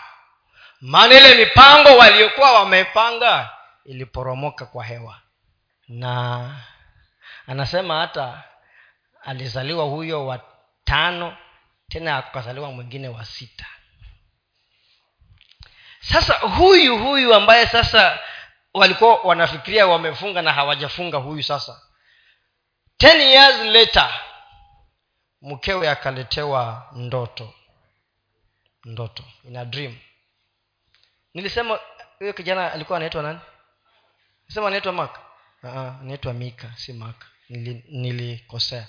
[0.82, 3.50] Maana ile mipango waliokuwa wamepanga
[3.86, 5.22] iliporomoka kwa hewa.
[5.88, 6.56] Na
[7.48, 8.44] anasema hata
[9.22, 10.42] alizaliwa huyo wa
[10.84, 11.38] tano
[11.90, 13.66] tena akazaliwa mwingine wa sita
[16.02, 18.20] sasa huyu huyu ambaye sasa
[18.74, 21.82] walikuwa wanafikiria wamefunga na hawajafunga huyu sasa.
[22.98, 24.20] Ten years later
[25.42, 27.54] mkewe akaletewa ndoto.
[28.86, 29.98] Ndoto ina dream.
[31.34, 31.80] Nilisema
[32.20, 33.40] huyo kijana alikuwa anaitwa nani?
[34.48, 35.20] Sema anaitwa maka
[36.02, 37.26] anaitwa mika si maka
[37.90, 38.88] nilikosea.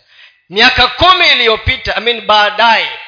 [0.49, 2.99] Miaka kumi iliyopita I mean baadaye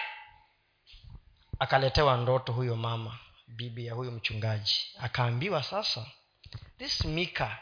[1.58, 3.18] akaletewa ndoto huyo mama
[3.56, 4.74] bibi ya huyo mchungaji.
[4.98, 6.06] Akaambiwa sasa
[6.78, 7.58] this mika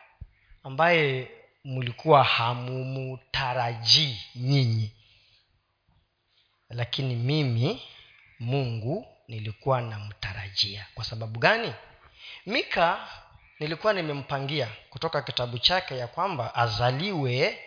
[0.63, 1.31] ambaye
[1.65, 4.93] mlikuwa hamumutarajii nyinyi
[6.69, 7.83] lakini mimi
[8.39, 10.87] mungu nilikuwa namtarajia.
[10.95, 11.75] Kwa sababu gani?
[12.47, 13.09] Mika
[13.59, 17.59] nilikuwa nimempangia kutoka kitabu chake ya kwamba azaliwe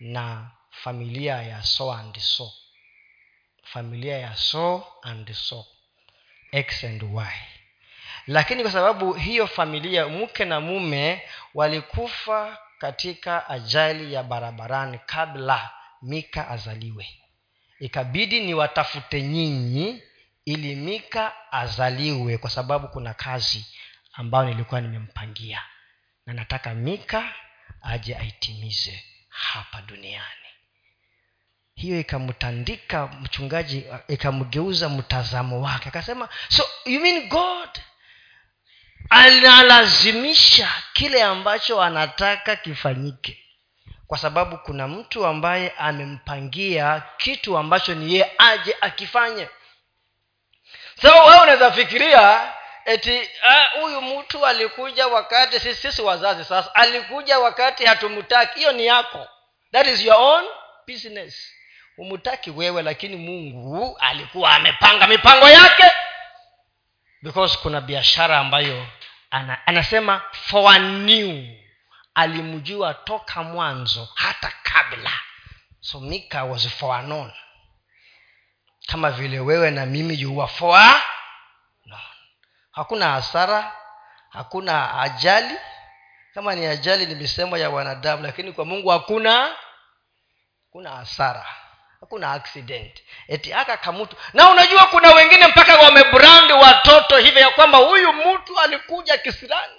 [0.00, 2.52] na familia ya so and so
[3.62, 5.66] familia ya so and so
[6.52, 7.32] x and y
[8.26, 11.22] lakini kwa sababu hiyo familia mke na mume
[11.54, 15.70] walikufa katika ajali ya barabarani kabla
[16.02, 17.08] mika azaliwe.
[17.78, 20.02] Ikabidi niwatafute nyinyi
[20.44, 23.66] ili mika azaliwe kwa sababu kuna kazi
[24.12, 25.62] ambayo nilikuwa nimempangia.
[26.26, 27.34] Na nataka mika
[27.82, 30.22] aje aitimize hapa duniani.
[31.74, 35.88] Hiyo ikamtandika mchungaji ikamgeuza mtazamo wake.
[35.88, 37.68] Akasema so you mean god
[39.10, 43.38] analazimisha kile ambacho anataka kifanyike.
[44.06, 49.48] Kwa sababu kuna mtu ambaye amempangia kitu ambacho ni yeye aje akifanye.
[51.02, 52.52] So wewe unaweza fikiria
[52.84, 53.28] eti
[53.80, 58.58] huyu uh, mtu alikuja wakati sisi, sisi wazazi sasa alikuja wakati hatumtaki.
[58.58, 59.28] Hiyo ni yako.
[59.72, 60.44] That is your own
[60.86, 61.52] business.
[61.96, 65.84] Humutaki wewe lakini mungu alikuwa amepanga mipango yake
[67.22, 68.86] because kuna biashara ambayo
[69.30, 71.46] ana, anasema for new.
[72.14, 75.10] Alimjua toka mwanzo hata kabla.
[75.80, 77.32] So mika was foreknown
[78.86, 81.02] kama vile wewe na mimi you were for
[81.86, 81.98] no.
[82.72, 83.72] hakuna hasara
[84.30, 85.54] hakuna ajali.
[86.34, 89.56] Kama ni ajali ni misemo ya wanadamu lakini kwa mungu hakuna
[90.66, 91.46] hakuna hasara
[92.02, 93.02] hakuna accident.
[93.28, 98.58] Eti aka kamutu na unajua kuna wengine mpaka wamebrandi watoto hivyo ya kwamba huyu mtu
[98.60, 99.72] alikuja kisirani.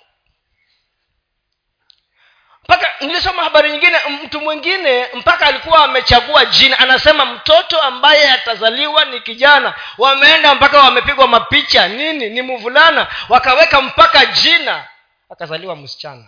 [2.64, 9.22] Mpaka nilisoma habari nyingine mtu mwingine mpaka alikuwa amechagua jina anasema mtoto ambaye atazaliwa ni
[9.22, 9.74] kijana.
[9.98, 11.88] Wameenda mpaka wamepigwa mapicha.
[11.88, 12.30] Nini?
[12.30, 13.08] Ni mvulana.
[13.30, 14.88] Wakaweka mpaka jina.
[15.30, 16.26] Akazaliwa msichana.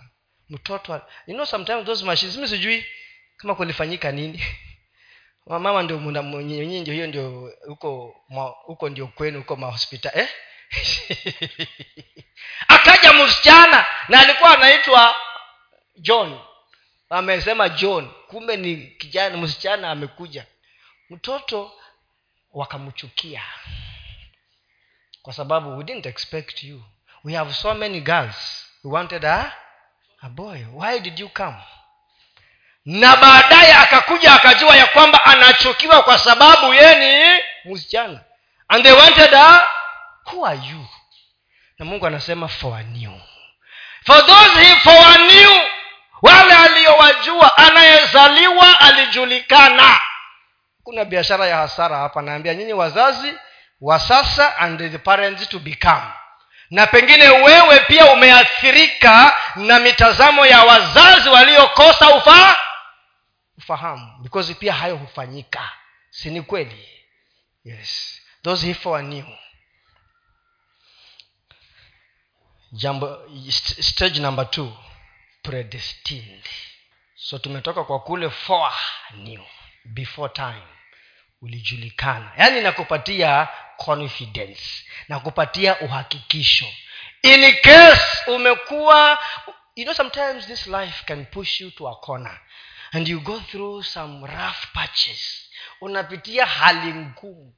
[0.50, 2.86] Mtoto you know sometimes those machines mi sijui
[3.38, 4.46] kama kulifanyika nini
[5.46, 5.98] mama ndio
[6.42, 8.16] nyinyi ndio hiyo ndio huko
[8.64, 10.30] huko ndio kwenu huko mahospitali eh?
[12.68, 15.16] akaja msichana na alikuwa anaitwa
[15.98, 16.40] john.
[17.10, 20.46] Amesema john kumbe ni kijana msichana amekuja.
[21.10, 21.72] Mtoto
[22.52, 23.44] wakamchukia.
[25.22, 26.84] Kwa sababu we didn't expect you.
[27.24, 28.66] We have so many girls.
[28.84, 29.54] We wanted a,
[30.22, 30.66] a boy.
[30.74, 31.58] Why did you come
[32.86, 37.40] na baadaye akakuja akajua ya kwamba anachukiwa kwa sababu ye ni
[37.74, 38.20] msichana.
[38.68, 39.68] And they wanted a,
[40.32, 40.86] who are you?
[41.80, 43.12] Na mungu anasema for a new
[44.06, 45.60] for those he for a new
[46.22, 50.00] wale aliyowajua anayezaliwa alijulikana.
[50.84, 53.34] Kuna biashara ya hasara hapa naambia nyinyi wazazi
[53.82, 56.02] wa sasa and the parents to become.
[56.70, 62.56] Na pengine wewe pia umeathirika na mitazamo ya wazazi waliokosa ufa
[63.66, 65.72] ufahamu because pia hayo hufanyika.
[66.10, 66.90] Si ni kweli?
[67.64, 68.22] Yes.
[68.44, 69.26] Those hifo new.
[72.72, 73.20] Jambo
[73.82, 74.78] stage number two.
[75.42, 76.44] Predestined.
[77.16, 78.74] So tumetoka kwa kule for
[79.16, 79.42] new.
[79.86, 80.68] Before time.
[81.42, 82.32] Ulijulikana.
[82.38, 83.48] Yaani nakupatia
[83.78, 84.86] confidence.
[85.10, 86.66] Nakupatia uhakikisho.
[87.22, 89.20] In case umekuwa
[89.76, 92.40] you know sometimes this life can push you to a corner
[92.92, 95.50] and you go through some rough patches.
[95.82, 97.56] Unapitia hali ngumu.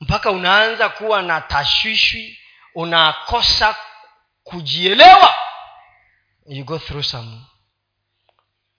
[0.00, 2.38] Mpaka unaanza kuwa na tashwishwi
[2.74, 3.76] unakosa
[4.44, 5.34] kujielewa.
[6.46, 7.40] You go through some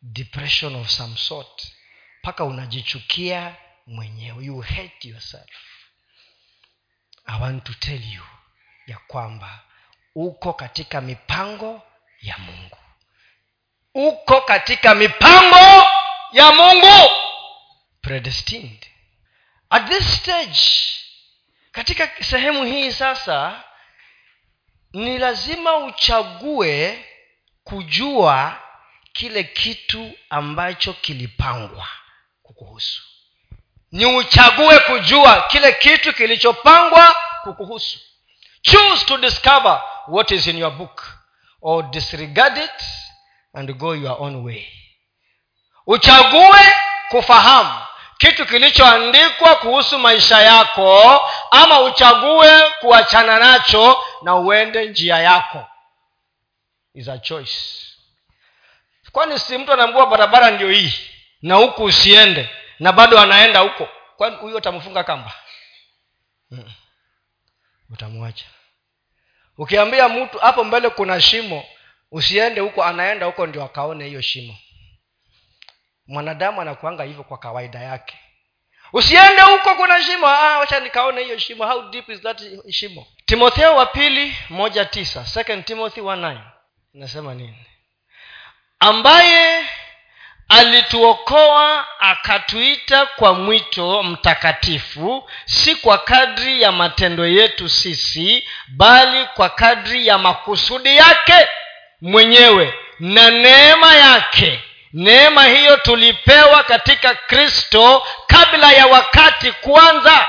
[0.02, 1.68] depression of some sort.
[2.24, 3.56] Mpaka unajichukia
[3.88, 4.46] mwenyewe.
[4.46, 5.50] You hate yourself.
[7.26, 8.24] I want to tell you
[8.88, 9.64] ya kwamba
[10.16, 11.82] uko katika mipango
[12.22, 12.78] ya mungu
[13.94, 15.86] uko katika mipango
[16.32, 17.12] ya mungu.
[18.02, 18.86] Predestined.
[19.70, 20.62] At this stage
[21.72, 23.64] katika sehemu hii sasa
[24.94, 27.06] ni lazima uchague
[27.64, 28.58] kujua
[29.14, 31.88] kile kitu ambacho kilipangwa
[32.44, 33.02] kukuhusu.
[33.92, 38.00] Ni uchague kujua kile kitu kilichopangwa kukuhusu.
[38.62, 41.04] Choose to discover what is in your book
[41.62, 42.84] or disregard it
[43.54, 44.68] and go your own way.
[45.88, 46.74] Uchague
[47.10, 47.82] kufahamu
[48.18, 51.22] kitu kilichoandikwa kuhusu maisha yako
[51.52, 55.68] ama uchague kuachana nacho na uende njia yako.
[56.94, 57.60] Is a choice.
[59.12, 60.94] Kwani si mtu anaambua barabara ndio hii
[61.42, 63.88] na huku usiende na bado anaenda huko?
[64.18, 65.34] Kwani huyo utamfunga kamba?
[66.50, 66.72] Hmm.
[67.90, 68.46] utamwacha.
[69.58, 71.66] Ukiambia mtu hapo mbele kuna shimo
[72.12, 74.58] usiende huko anaenda huko ndio akaone hiyo shimo.
[76.08, 78.20] Mwanadamu anakuanga hivyo kwa kawaida yake.
[78.94, 80.28] Usiende huko kuna shimo.
[80.28, 81.66] Ah, wacha nikaone hiyo shimo.
[81.66, 82.42] How deep is that
[82.72, 83.08] shimo?
[83.26, 85.26] Timotheo wa pili moja tisa.
[85.26, 86.44] Second timothy wa
[86.94, 87.66] nasema nini?
[88.80, 89.66] Ambaye
[90.50, 100.08] alituokoa akatuita kwa mwito mtakatifu si kwa kadri ya matendo yetu sisi bali kwa kadri
[100.08, 101.48] ya makusudi yake
[102.02, 102.74] mwenyewe.
[103.00, 110.28] Na neema yake neema hiyo tulipewa katika kristo kabla ya wakati kwanza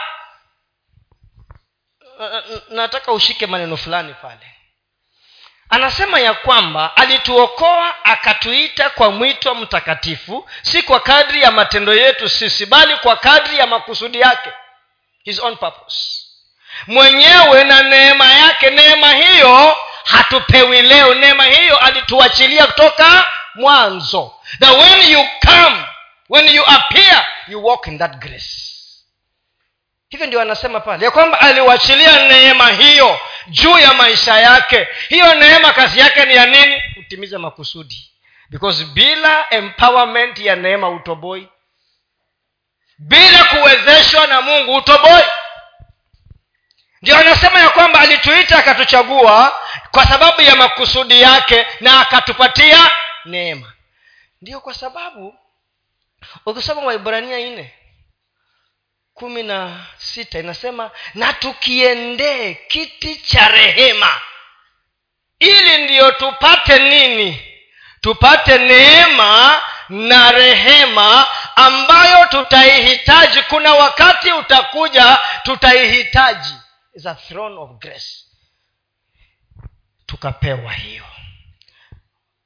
[2.68, 4.54] nataka ushike maneno fulani pale.
[5.70, 12.66] Anasema ya kwamba alituokoa akatuita kwa mwito mtakatifu si kwa kadri ya matendo yetu sisi
[12.66, 14.50] bali kwa kadri ya makusudi yake.
[15.24, 16.20] His own purpose.
[16.86, 24.34] Mwenyewe na neema yake neema hiyo hatupewi leo neema hiyo alituachilia kutoka mwanzo.
[24.60, 25.84] That when you come
[26.28, 28.70] when you appear you walk in that grace.
[30.08, 34.88] Hivyo ndio anasema pale ya kwamba aliwachilia neema hiyo juu ya maisha yake.
[35.08, 36.82] Hiyo neema kazi yake ni ya nini?
[37.00, 38.10] Utimize makusudi.
[38.50, 41.48] Because bila empowerment ya neema utoboi
[42.98, 45.22] bila kuwezeshwa na mungu utoboi
[47.02, 49.58] ndio anasema ya kwamba alituita akatuchagua
[49.90, 52.90] kwa sababu ya makusudi yake na akatupatia
[53.24, 53.72] neema.
[54.42, 55.34] Ndio kwa sababu
[56.46, 57.74] ukisoma waibrania nne
[59.14, 64.20] kumi na sita inasema na tukiendee kiti cha rehema
[65.38, 67.46] ili ndiyo tupate nini?
[68.00, 71.26] Tupate neema na rehema
[71.56, 73.42] ambayo tutaihitaji.
[73.42, 76.54] Kuna wakati utakuja tutaihitaji
[76.94, 78.24] is a throne of grace.
[80.06, 81.04] Tukapewa hiyo.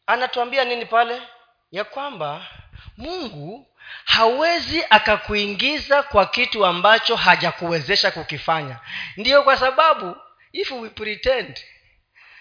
[0.07, 1.23] Anatuambia nini pale?
[1.71, 2.47] Ya kwamba
[2.97, 3.67] mungu
[4.05, 8.81] hawezi akakuingiza kwa kitu ambacho hajakuwezesha kukifanya.
[9.17, 10.17] Ndiyo kwa sababu
[10.53, 11.61] if we pretend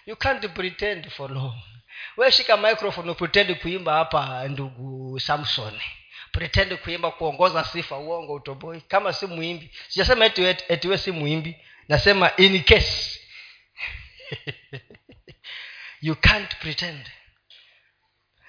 [0.06, 1.56] you can't pretend for long.
[2.18, 5.80] We shika microphone upretend kuimba hapa ndugu samson.
[6.32, 8.82] Pretend kuimba kuongoza sifa uongo utoboi.
[8.82, 10.26] Kama si mwimbi sijasema
[10.68, 11.58] etiwe si muimbi
[11.90, 13.20] nasema in case
[16.02, 17.10] you can't pretend.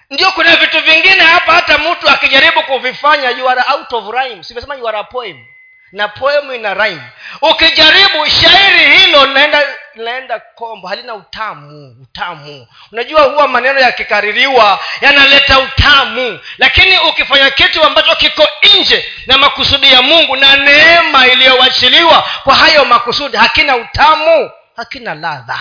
[0.09, 4.43] Ndio kuna vitu vingine hapa hata mtu akijaribu kuvifanya you are out of rhyme.
[4.43, 5.45] Simesema you are a poem.
[5.91, 7.01] Na poem ina rhyme.
[7.41, 12.67] Ukijaribu shairi hilo linaenda linaenda kombo halina utamu utamu.
[12.91, 16.39] Unajua huwa maneno yakikaririwa yanaleta utamu.
[16.57, 18.47] Lakini ukifanya kitu ambacho kiko
[18.79, 25.59] nje na makusudi ya mungu na neema iliyowachiliwa kwa hayo makusudi hakina utamu hakina ladha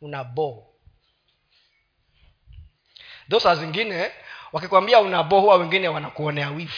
[0.00, 0.62] unaboo
[3.30, 4.10] tho saa zingine
[4.52, 6.72] wakikwambia unabohua wengine wanakuonea wivu.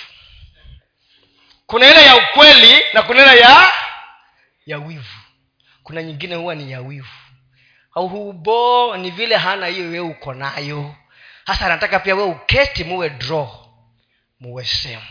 [1.67, 3.73] Kuna ile ya ukweli na kuna ile ya
[4.67, 5.18] ya wivu
[5.89, 7.09] kuna nyingine huwa ni ya wivu.
[7.95, 10.95] Auhubo ni vile hana hiyo we uko nayo.
[11.47, 13.49] Hasa anataka pia we uketi muwe draw
[14.41, 15.03] muwe sehemu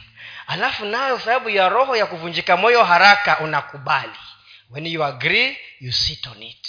[0.48, 4.12] alafu nayo sababu ya roho ya kuvunjika moyo haraka unakubali.
[4.70, 6.68] When you agree you sit on it.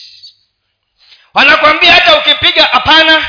[1.35, 3.29] Wanakwambia hata ukipiga hapana.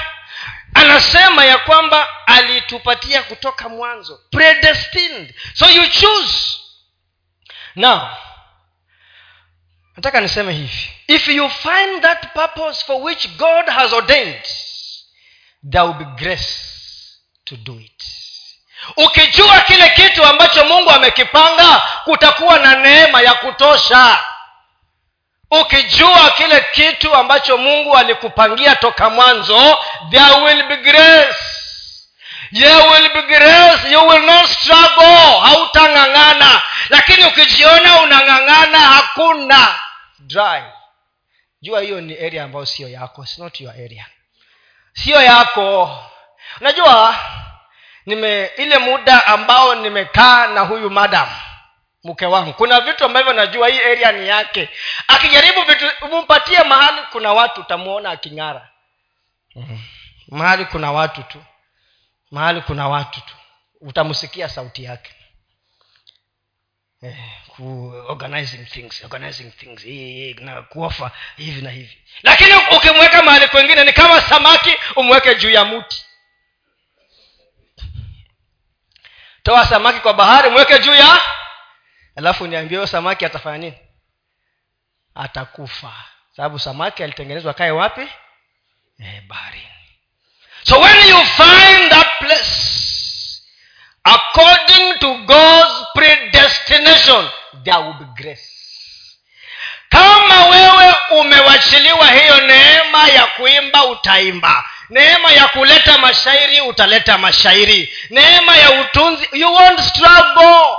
[0.74, 5.34] Anasema ya kwamba alitupatia kutoka mwanzo predestined.
[5.54, 6.58] So you choose.
[7.76, 8.10] Now
[10.00, 10.89] nataka niseme hivi.
[11.08, 14.43] If you find that purpose for which god has ordained
[15.72, 16.56] there will be grace
[17.45, 18.04] to do it.
[18.97, 24.18] Ukijua kile kitu ambacho mungu amekipanga kutakuwa na neema ya kutosha.
[25.52, 29.78] Ukijua kile kitu ambacho mungu alikupangia toka mwanzo
[30.12, 31.39] there will be grace.
[32.54, 33.91] There will be grace.
[33.91, 35.39] You will not struggle.
[35.41, 36.62] Hautang'ang'ana.
[36.89, 39.76] Lakini ukijiona unang'ang'ana hakuna
[40.30, 40.64] dry
[41.62, 44.06] jua hiyo ni area ambayo sio yako It's not your area.
[44.94, 46.00] Sio yako.
[46.62, 47.16] Unajua
[48.06, 51.30] nime ile muda ambao nimekaa na huyu madam
[52.04, 54.70] mke wangu kuna vitu ambavyo najua hii area ni yake.
[55.08, 58.70] Akijaribu vitu umpatie mahali kuna watu utamwona aking'ara.
[59.56, 59.80] Mm-hmm.
[60.28, 61.44] mahali kuna watu tu.
[62.32, 63.34] Mahali kuna watu tu.
[63.82, 65.12] Utamsikia sauti yake.
[67.02, 67.18] Eh,
[67.60, 69.84] ku organizing things organizing things.
[69.84, 71.97] Hii, na kuofa hivi na hivi.
[72.24, 76.05] Lakini ukimweka mahali kwengine ni kama samaki umweke juu ya mti
[79.43, 81.22] toa samaki kwa bahari mweke juu ya
[82.16, 83.78] alafu niambie huyo samaki atafanya nini?
[85.16, 85.93] Atakufa.
[86.36, 88.07] Sababu samaki alitengenezwa kae wapi?
[88.99, 89.68] Eh, baharini.
[90.64, 93.41] So when you find that place
[94.03, 97.30] according to god's predestination
[97.64, 98.49] there grace.
[99.89, 104.70] Kama wewe umewachiliwa hiyo neema ya kuimba utaimba.
[104.89, 107.93] Neema ya kuleta mashairi utaleta mashairi.
[108.10, 110.78] Neema ya utunzi you won't struggle.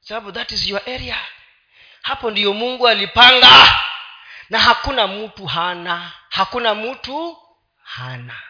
[0.00, 1.18] Sababu that is your area.
[2.02, 3.80] Hapo ndiyo mungu alipanga.
[4.50, 6.12] Na hakuna mtu hana.
[6.28, 7.38] Hakuna mtu
[7.82, 8.40] hana.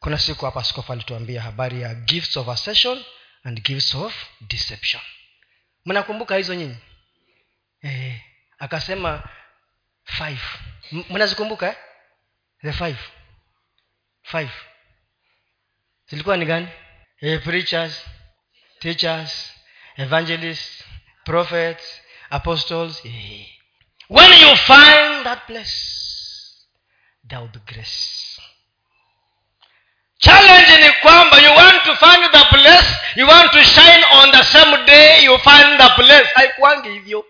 [0.00, 3.04] Kuna siku hapa skofu alituambia habari ya gifts of accession
[3.46, 5.02] and gifts of deception.
[5.84, 6.76] Mnakumbuka hizo nyinyi?
[7.82, 8.20] Eh,
[8.58, 9.22] akasema
[11.10, 11.76] mnazikumbuka eh?
[12.62, 12.98] the five.
[14.22, 14.50] Five.
[16.06, 16.68] Zilikuwa ni gani?
[17.20, 18.06] Eh, preachers
[18.78, 19.52] teachers
[19.96, 20.84] evangelists
[21.24, 23.04] prophets apostles.
[23.04, 23.46] Eh.
[24.08, 25.76] when you find that place
[27.28, 28.35] there will be grace
[30.18, 34.44] challenge ni kwamba you want to find the place you want to shine on the
[34.44, 36.30] same day you find the place.
[36.34, 37.24] Haikuangi hivyo.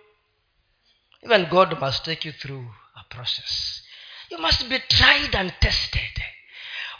[1.24, 2.64] Even god must take you through
[2.94, 3.82] a process.
[4.30, 6.22] You must be tried and tested.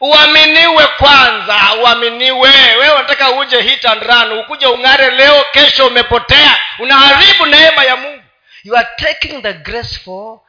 [0.00, 2.50] Uaminiwe kwanza uaminiwe.
[2.50, 8.22] Wewe unataka uje hit and run ukuja ung'are leo kesho umepotea unaharibu neema ya mungu.
[8.64, 10.40] You are taking the grace for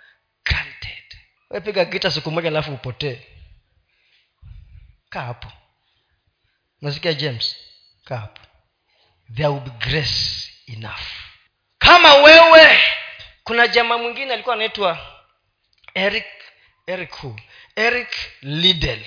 [0.45, 1.17] granted.
[1.49, 3.19] We piga gita siku moja alafu upotee
[5.09, 5.51] kaa hapo.
[6.81, 7.55] Nasikia james?
[8.05, 8.41] Kaa hapo.
[9.35, 11.01] There will be grace enough.
[11.77, 12.81] Kama wewe
[13.43, 15.21] kuna jamaa mwingine alikuwa anaitwa
[15.93, 16.25] eric
[16.87, 17.39] eric who?
[17.75, 18.09] Eric
[18.41, 19.05] lidel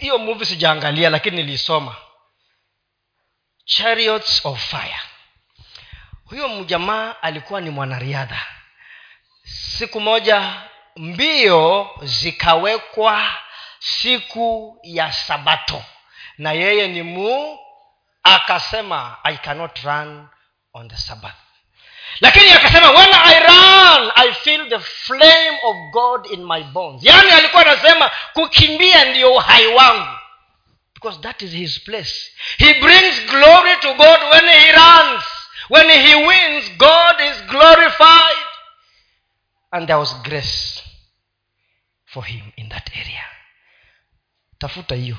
[0.00, 1.96] hiyo movie sijaangalia lakini nilisoma.
[3.64, 5.00] Chariots of fire.
[6.24, 8.46] Huyo mjamaa alikuwa ni mwanariadha.
[9.44, 10.62] Siku moja
[10.96, 13.34] mbio zikawekwa
[13.80, 15.84] siku ya sabato.
[16.38, 17.58] Na yeye ni mu
[18.22, 20.28] akasema i cannot run
[20.74, 21.34] on the sabbath.
[22.20, 27.02] Lakini akasema when i run i feel the flame of god in my bones.
[27.04, 30.16] Yaani alikuwa anasema kukimbia ndiyo uhai wangu.
[30.94, 32.30] Because that is his place.
[32.58, 35.24] He brings glory to god when he runs.
[35.70, 38.46] When he wins god is glorified.
[39.70, 40.82] And there was grace
[42.06, 43.29] for him in that area
[44.60, 45.16] tafuta hiyo.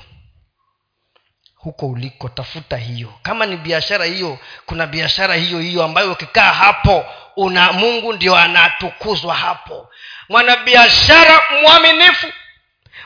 [1.55, 3.13] Huko uliko tafuta hiyo.
[3.21, 9.35] Kama ni biashara hiyo kuna biashara hiyo hiyo ambayo ukikaa hapo una mungu ndio anatukuzwa
[9.35, 9.89] hapo.
[10.29, 12.27] Mwanabiashara mwaminifu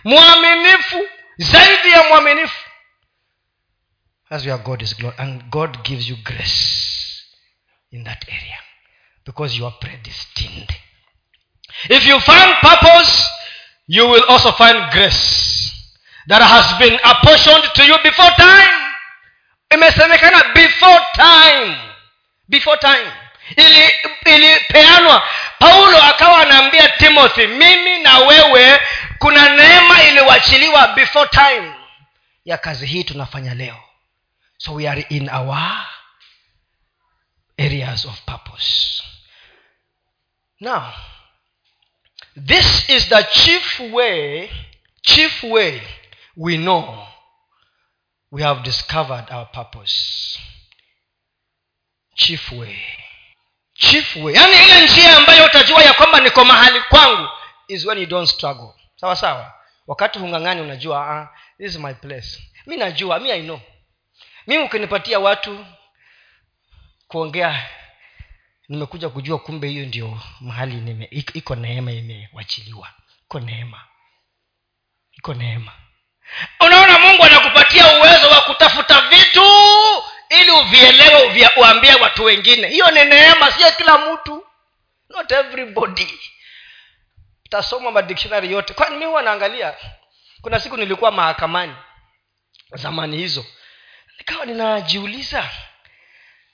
[0.03, 0.99] mwaminifu
[1.37, 2.65] zaidi ya mwaminifu.
[4.29, 6.65] As your god is glory, and god gives you grace
[7.91, 8.59] in that area
[9.25, 10.73] because you are predestined.
[11.89, 13.23] If you find purpose
[13.87, 15.54] you will also find grace
[16.27, 18.81] that has been apportioned to you before time.
[19.73, 21.75] Imesemekana before time.
[22.49, 23.11] Before time.
[24.25, 25.23] Ilipeanwa
[25.59, 28.79] paulo akawa anaambia timothy mimi na wewe
[29.19, 31.73] kuna neema iliwachiliwa before time.
[32.45, 33.77] Ya kazi hii tunafanya leo.
[34.57, 35.85] So we are in our
[37.57, 39.03] areas of purpose.
[40.59, 40.93] Now
[42.47, 44.49] this is the chief way
[45.01, 45.81] chief way
[46.37, 47.07] we know
[48.31, 50.37] we have discovered our purpose.
[52.15, 52.75] Chief way.
[53.73, 54.33] Chief way.
[54.33, 57.29] Yaani ile njia ambayo utajua ya kwamba niko mahali kwangu
[57.67, 58.73] is when you don't struggle.
[58.95, 59.53] Sawa sawa?
[59.87, 62.43] Wakati hungang'ani unajua ah, this is my place.
[62.65, 63.61] Mi najua mi i know.
[64.47, 65.65] Mi ukinipatia watu
[67.07, 67.69] kuongea
[68.69, 72.89] nimekuja kujua kumbe hiyo ndio mahali nime iko neema imewachiliwa.
[73.25, 73.81] Iko neema.
[75.11, 75.71] Iko neema
[76.59, 79.43] unaona mungu anakupatia uwezo wa kutafuta vitu
[80.29, 82.67] ili uvielewe uambie watu wengine.
[82.67, 84.45] Hiyo ni neema sio kila mtu.
[85.09, 86.19] Not everybody.
[87.49, 88.73] Tasoma madikshonari yote.
[88.73, 89.73] Kwani mi huwa naangalia
[90.41, 91.75] kuna siku nilikuwa mahakamani
[92.71, 93.45] zamani hizo.
[94.17, 95.49] Nikawa ninajiuliza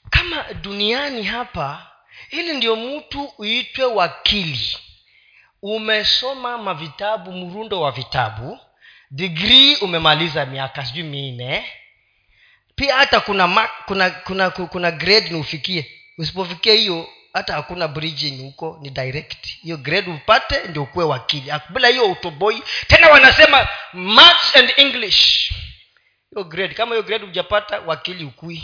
[0.10, 1.88] kama duniani hapa
[2.30, 4.78] ili ndio mtu uitwe wakili
[5.62, 8.60] umesoma mavitabu mrundo wa vitabu
[9.12, 11.66] digrii umemaliza miaka sijui minne.
[12.76, 15.92] Pia hata kuna ma, kuna kuna kuna grade ni ufikie.
[16.18, 19.46] Usipofikia hiyo hata hakuna bridging huko ni direct.
[19.48, 21.54] Hiyo grade upate ndio ukuwe wakili.
[21.70, 22.64] Bila hiyo utoboi.
[22.88, 25.52] Tena wanasema maths and english.
[26.34, 28.64] Hiyo grade kama hiyo grade hujapata wakili ukui.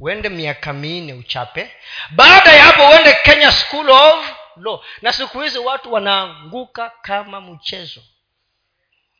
[0.00, 1.70] Uende miaka minne uchape.
[2.10, 4.80] Baada ya hapo uende kenya school of law.
[5.02, 8.02] Na siku hizi watu wanaanguka kama mchezo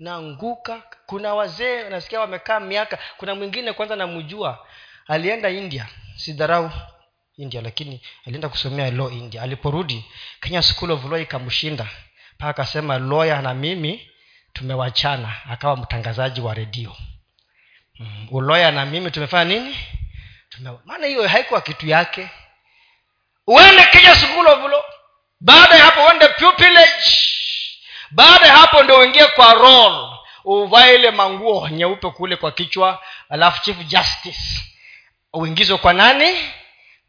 [0.03, 0.83] naanguka.
[1.07, 2.99] Kuna wazee nasikia wamekaa miaka.
[3.17, 4.67] Kuna mwingine kwanza namjua
[5.07, 5.87] alienda india.
[6.17, 6.71] Sidharau
[7.39, 9.43] india lakini alienda kusomea law india.
[9.43, 10.05] Aliporudi
[10.41, 11.87] kenya school of law ikamshinda.
[12.35, 14.11] Mpaka akasema lawyer na mimi
[14.53, 15.35] tumewachana.
[15.51, 16.97] Akawa mtangazaji wa redio.
[17.99, 19.77] Mm, uloya na mimi tumefanya nini?
[20.85, 22.29] Maana hiyo haikuwa kitu yake.
[23.47, 24.83] Uende kenya school of law.
[25.41, 27.32] Baada ya hapo uende pupillage
[28.13, 33.63] baada ya hapo ndio uingie kwa rol uvae ile manguo nyeupe kule kwa kichwa alafu
[33.63, 34.41] chief justice
[35.33, 36.37] uingizwe kwa nani?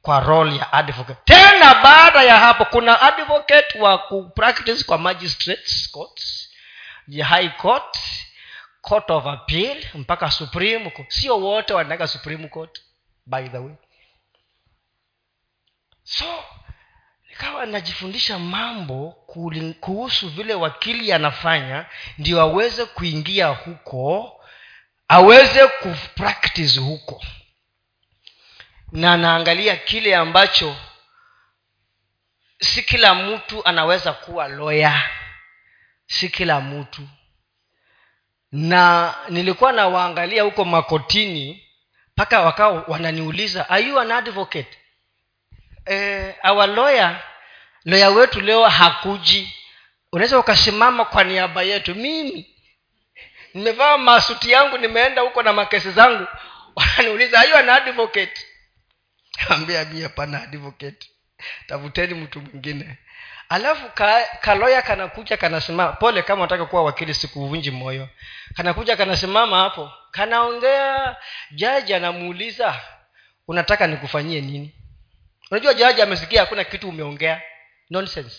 [0.01, 1.20] Kwa rol ya advocate.
[1.26, 6.49] Tena baada ya hapo kuna advocate wa kupractice kwa magistrates courts
[7.24, 7.97] high court
[8.82, 11.12] court of appeal mpaka supreme court.
[11.12, 12.82] Sio wote wanaenda supreme court
[13.26, 13.76] by the way.
[16.04, 16.26] So
[17.43, 19.11] nikawa anajifundisha mambo
[19.79, 21.85] kuhusu vile wakili anafanya
[22.17, 24.41] ndio aweze kuingia huko
[25.07, 27.23] aweze kupractice huko.
[28.91, 30.75] Na anaangalia kile ambacho
[32.59, 35.09] si kila mtu anaweza kuwa loya
[36.05, 37.07] si kila mtu.
[38.51, 41.67] Na nilikuwa nawaangalia huko makotini
[42.11, 44.77] mpaka wakawa wananiuliza are you an advocate?
[45.85, 47.32] Eh, our lawyer
[47.86, 49.53] loya wetu leo hakuji.
[50.11, 51.95] Unaweza ukasimama kwa niaba yetu.
[51.95, 52.55] Mimi
[53.53, 56.27] nimevaa masuti yangu nimeenda huko na makesi zangu.
[56.75, 58.45] Wananiuliza hiyo ana an advocate?
[59.49, 61.09] Ambia mi hapana advocate.
[61.67, 62.97] Tafuteni mtu mwingine.
[63.49, 65.91] Alafu ka, kaloya kanakuja kanasimama.
[65.93, 68.09] Pole kama unataka kuwa wakili sikuvunji moyo.
[68.55, 69.91] Kanakuja kanasimama hapo.
[70.11, 71.15] Kanaongea.
[71.51, 72.79] Jaji anamuuliza
[73.47, 74.75] unataka nikufanyie nini?
[75.51, 77.41] Unajua jaji amesikia hakuna kitu umeongea
[77.93, 78.35] nonsense.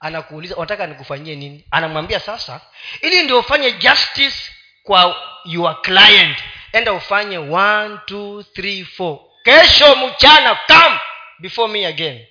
[0.00, 1.64] Anakuuliza unataka nikufanyie nini?
[1.70, 2.60] Anamwambia sasa
[3.00, 4.36] ili ndio ufanye justice
[4.82, 6.38] kwa your client
[6.72, 9.18] enda ufanye one two three four.
[9.44, 10.98] Kesho mchana come
[11.38, 12.26] before me again.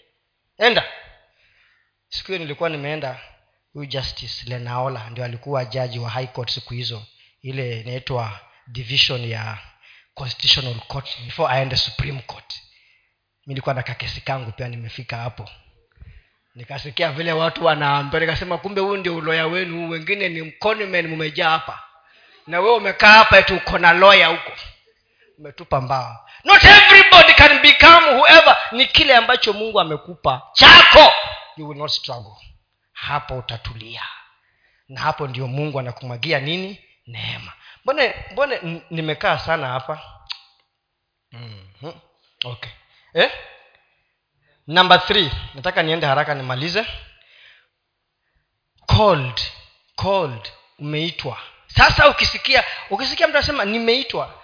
[0.57, 0.84] Enda.
[2.09, 3.19] Siku hiyo nilikuwa nimeenda
[3.74, 7.03] huyu justice lenaola ndio alikuwa jaji wa high court siku hizo.
[7.41, 9.57] Ile inaitwa division ya
[10.13, 12.53] constitutional court before aende supreme court.
[12.53, 15.49] Mi nilikuwa na kakesi kangu pia nimefika hapo
[16.56, 21.84] nikasikia vile watu wanaambia nikasema kumbe huyu ndio uloya wenu wengine ni mconmen mumejaa hapa.
[22.47, 24.52] Na wewe umekaa hapa eti uko na loya huko.
[25.38, 26.28] Umetupa mbao.
[26.43, 28.58] Not everybody can become whoever.
[28.72, 31.14] Ni kile ambacho mungu amekupa chako.
[31.58, 32.36] You will not struggle.
[32.93, 34.04] Hapo utatulia.
[34.89, 36.80] Na hapo ndio mungu anakumwagia nini?
[37.08, 37.54] Neema.
[37.84, 40.02] Mbone mbone nimekaa sana hapa?
[41.32, 41.93] Mm-hmm.
[42.45, 42.72] okay.
[43.14, 43.32] Eh?
[44.68, 46.86] Number three nataka niende haraka nimalize.
[48.88, 49.41] Called
[49.95, 51.38] called umeitwa.
[51.68, 54.41] Sasa ukisikia ukisikia mtu anasema nimeitwa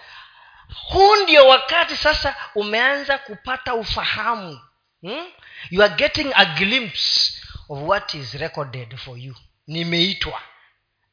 [0.90, 4.62] huu ndio wakati sasa umeanza kupata ufahamu.
[5.02, 5.26] Hmm?
[5.72, 7.34] you are getting a glimpse
[7.70, 9.36] of what is recorded for you.
[9.68, 10.42] Nimeitwa.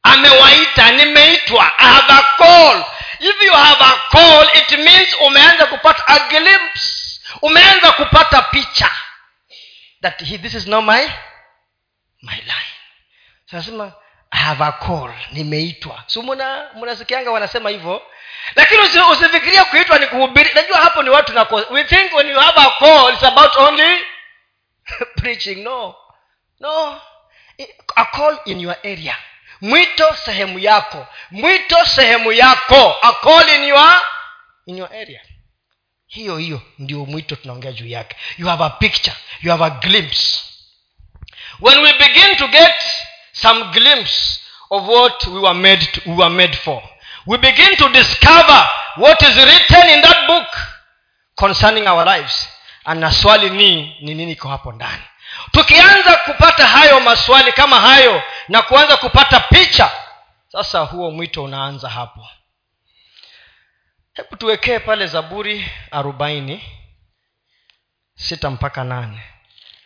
[0.03, 1.77] Amewaita nimeitwa.
[1.77, 2.85] I have a call.
[3.19, 6.94] If you have a call it means umeanza kupata a glimpse
[7.41, 8.89] umeanza kupata picha
[10.01, 11.09] that he, this is not my
[12.21, 12.75] my line.
[13.51, 13.93] Nasema
[14.31, 16.03] I have a call nimeitwa.
[16.07, 16.21] Si so,
[16.75, 18.01] mnasikianga wanasema hivyo.
[18.55, 18.81] Lakini
[19.11, 20.51] usifikiria kuitwa ni kuhubiri.
[20.53, 23.97] Najua hapo ni watu na we think when you have a call it's about only
[25.17, 25.63] preaching.
[25.63, 25.95] No.
[26.59, 27.01] No.
[27.95, 29.17] A call in your area.
[29.61, 31.07] Mwito sehemu yako.
[31.31, 32.97] Mwito sehemu yako.
[33.01, 34.01] A call in your
[34.65, 35.21] in your area
[36.15, 38.15] hiyo hiyo ndio mwito tunaongea juu yake.
[38.37, 40.39] You have a picture you have a glimpse.
[41.61, 42.75] When we begin to get
[43.31, 44.39] some glimpse
[44.69, 46.83] of what we were made, to, we were made for
[47.25, 50.47] we begin to discover what is written in that book
[51.35, 52.47] concerning our lives.
[52.95, 55.03] Na swali ni ni nini iko hapo ndani?
[55.51, 59.91] Tukianza kupata hayo maswali kama hayo na kuanza kupata picha
[60.51, 62.27] sasa huo mwito unaanza hapo
[64.15, 66.63] hebu tuwekee pale zaburi arobaini
[68.15, 69.21] sita mpaka nane.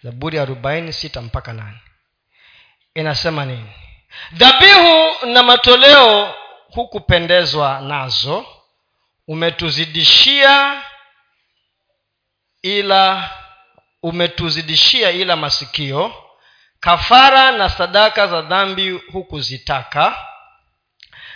[0.04, 1.78] Zaburi arobaini sita mpaka nane.
[2.96, 3.72] Inasema nini?
[4.32, 6.36] Dhabihu na matoleo
[6.72, 8.46] hukupendezwa nazo
[9.28, 10.82] umetuzidishia
[12.62, 13.30] ila
[14.04, 16.14] umetuzidishia ila masikio
[16.80, 20.26] kafara na sadaka za dhambi hukuzitaka.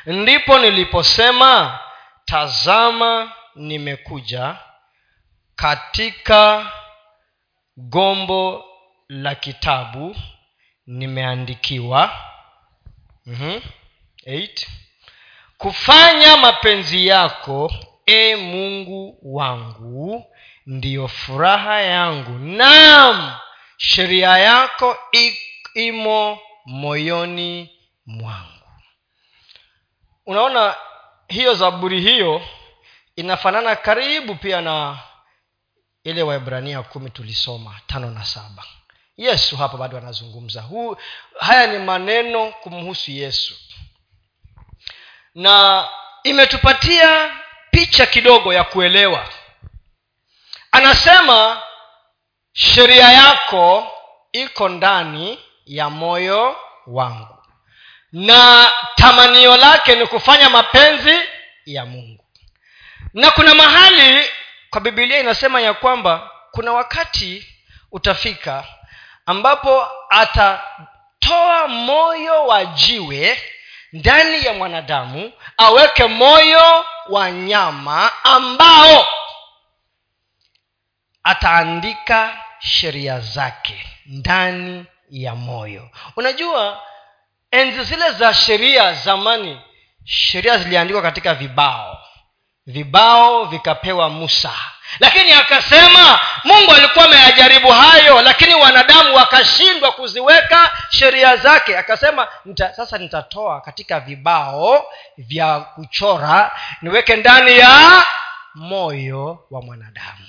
[0.06, 1.80] Ndipo niliposema
[2.26, 4.58] tazama nimekuja
[5.56, 6.72] katika
[7.78, 8.66] gombo
[9.10, 10.16] la kitabu
[10.88, 12.12] nimeandikiwa.
[13.26, 13.62] Mm-hmm.
[15.58, 17.74] kufanya mapenzi yako
[18.06, 20.26] e mungu wangu
[20.66, 22.32] ndiyo furaha yangu.
[22.40, 23.38] Naam
[23.78, 24.98] sheria yako
[25.74, 27.70] imo moyoni
[28.06, 28.68] mwangu.
[30.26, 30.76] Unaona
[31.28, 32.42] hiyo zaburi hiyo
[33.16, 34.98] inafanana karibu pia na
[36.04, 38.64] ile waibrania kumi tulisoma tano na saba.
[39.18, 40.62] Yesu hapa bado anazungumza.
[40.62, 40.98] Huu
[41.40, 43.56] haya ni maneno kumhusu yesu.
[45.36, 45.88] Na
[46.24, 47.32] imetupatia
[47.72, 49.30] picha kidogo ya kuelewa.
[50.72, 51.62] Anasema
[52.54, 53.88] sheria yako
[54.32, 56.56] iko ndani ya moyo
[56.88, 57.33] wangu
[58.14, 61.20] na tamanio lake ni kufanya mapenzi
[61.66, 62.24] ya mungu.
[63.14, 64.26] Na kuna mahali
[64.70, 67.48] kwa bibilia inasema ya kwamba kuna wakati
[67.92, 68.64] utafika
[69.26, 73.42] ambapo atatoa moyo wa jiwe
[73.94, 79.08] ndani ya mwanadamu aweke moyo wa nyama ambao
[81.24, 85.90] ataandika sheria zake ndani ya moyo.
[86.16, 86.82] Unajua
[87.54, 89.62] enzi zile za sheria zamani
[90.06, 92.00] sheria ziliandikwa katika vibao.
[92.66, 94.52] Vibao vikapewa musa.
[95.00, 101.78] Lakini akasema mungu alikuwa ameyajaribu hayo lakini wanadamu wakashindwa kuziweka sheria zake.
[101.78, 104.86] Akasema nita, sasa nitatoa katika vibao
[105.18, 106.52] vya kuchora
[106.82, 108.04] niweke ndani ya
[108.56, 110.28] moyo wa mwanadamu.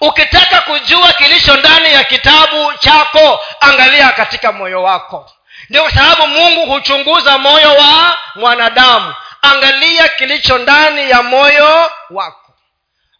[0.00, 5.30] Ukitaka kujua kilicho ndani ya kitabu chako angalia katika moyo wako
[5.70, 9.14] ndio kwa sababu mungu huchunguza moyo wa mwanadamu.
[9.42, 12.54] Angalia kilicho ndani ya moyo wako.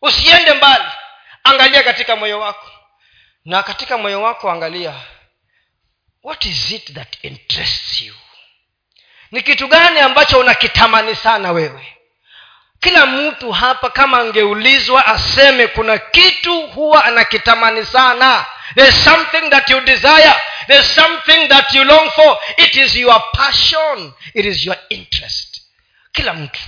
[0.03, 0.85] Usiende mbali.
[1.45, 2.67] Angalia katika moyo wako.
[3.45, 4.93] Na katika moyo wako angalia
[6.23, 8.15] what is it that interests you?
[9.31, 11.97] Ni kitu gani ambacho unakitamani sana wewe?
[12.81, 18.47] Kila mtu hapa kama angeulizwa aseme kuna kitu huwa anakitamani sana.
[18.75, 20.35] There's something that you desire
[20.71, 22.37] there's something that you long for.
[22.59, 24.13] It is your passion.
[24.35, 25.63] It is your interest.
[26.13, 26.61] Kila mtu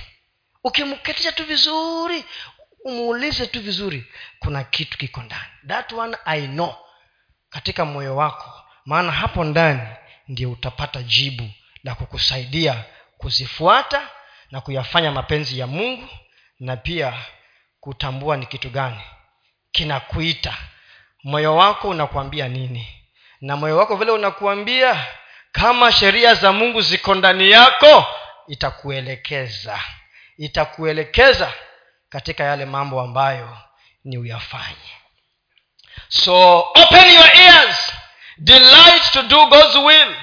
[0.63, 2.23] ukimketisha tu vizuri
[2.85, 4.05] umuulize tu vizuri
[4.39, 5.45] kuna kitu kiko ndani.
[5.67, 6.75] That one i know
[7.49, 8.63] katika moyo wako.
[8.85, 9.81] Maana hapo ndani
[10.27, 11.49] ndio utapata jibu
[11.83, 12.83] la kukusaidia
[13.17, 14.09] kuzifuata
[14.51, 16.09] na kuyafanya mapenzi ya mungu
[16.59, 17.13] na pia
[17.79, 19.01] kutambua ni kitu gani
[19.71, 20.57] kinakuita.
[21.23, 23.02] Moyo wako unakuambia nini
[23.43, 25.05] na moyo wako vile unakuambia
[25.51, 28.05] kama sheria za mungu ziko ndani yako
[28.47, 29.79] itakuelekeza.
[30.37, 31.53] Itakuelekeza
[32.09, 33.57] katika yale mambo ambayo
[34.03, 34.91] ni uyafanye.
[36.07, 37.93] So open your ears.
[38.37, 40.15] Delight to do god's will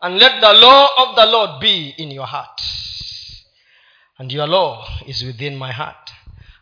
[0.00, 2.62] and let the law of the lord be in your heart.
[4.18, 6.10] And your law is within my heart.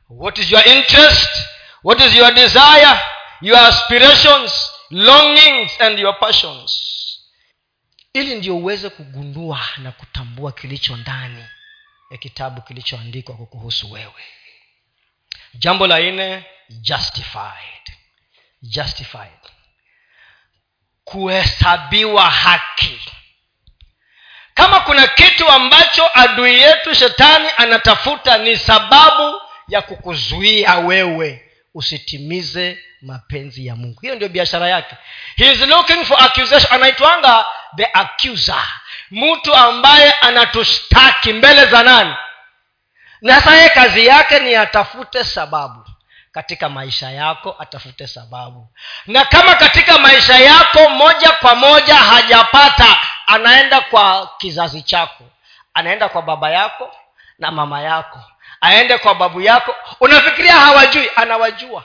[0.09, 1.29] What is your interest?
[1.83, 3.01] What is your desire?
[3.41, 6.83] Your aspirations longings and your passions.
[8.13, 11.45] Ili ndio uweze kugundua na kutambua kilicho ndani
[12.11, 14.25] ya kitabu kilichoandikwa kukuhusu wewe.
[15.55, 17.83] Jambo la nne justified.
[18.63, 19.41] Justified.
[21.05, 23.01] Kuhesabiwa haki.
[24.55, 33.67] Kama kuna kitu ambacho adui yetu shetani anatafuta ni sababu ya kukuzuia wewe usitimize mapenzi
[33.67, 34.01] ya mungu.
[34.01, 34.97] Hiyo ndio biashara yake.
[35.37, 36.73] He is looking for accusation.
[36.75, 37.47] Anaitwanga
[37.77, 38.65] the accuser.
[39.11, 42.15] Mtu ambaye anatushtaki mbele za nani?
[43.23, 45.85] Na saye kazi yake ni atafute sababu.
[46.33, 48.69] Katika maisha yako atafute sababu.
[49.07, 55.25] Na kama katika maisha yako moja kwa moja hajapata anaenda kwa kizazi chako.
[55.75, 56.95] Anaenda kwa baba yako
[57.39, 58.21] na mama yako.
[58.61, 59.75] Aende kwa babu yako.
[60.01, 61.11] Unafikiria hawajui?
[61.17, 61.85] Anawajua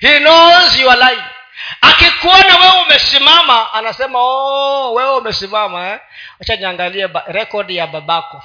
[0.00, 1.24] he knows your life.
[1.80, 6.00] Akikuona wewe umesimama anasema oh, wewe umesimama eh?
[6.58, 8.42] niangalie ba- rekodi ya babako.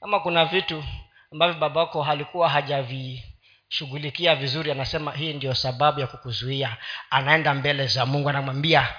[0.00, 0.84] Ama kuna vitu
[1.32, 6.76] ambavyo babako halikuwa hajavishughulikia vizuri anasema hii ndio sababu ya kukuzuia.
[7.10, 8.94] Anaenda mbele za mungu anamwambia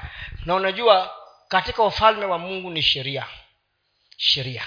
[0.46, 1.12] na unajua
[1.48, 3.26] katika ufalme wa mungu ni sheria.
[4.18, 4.64] Sheria.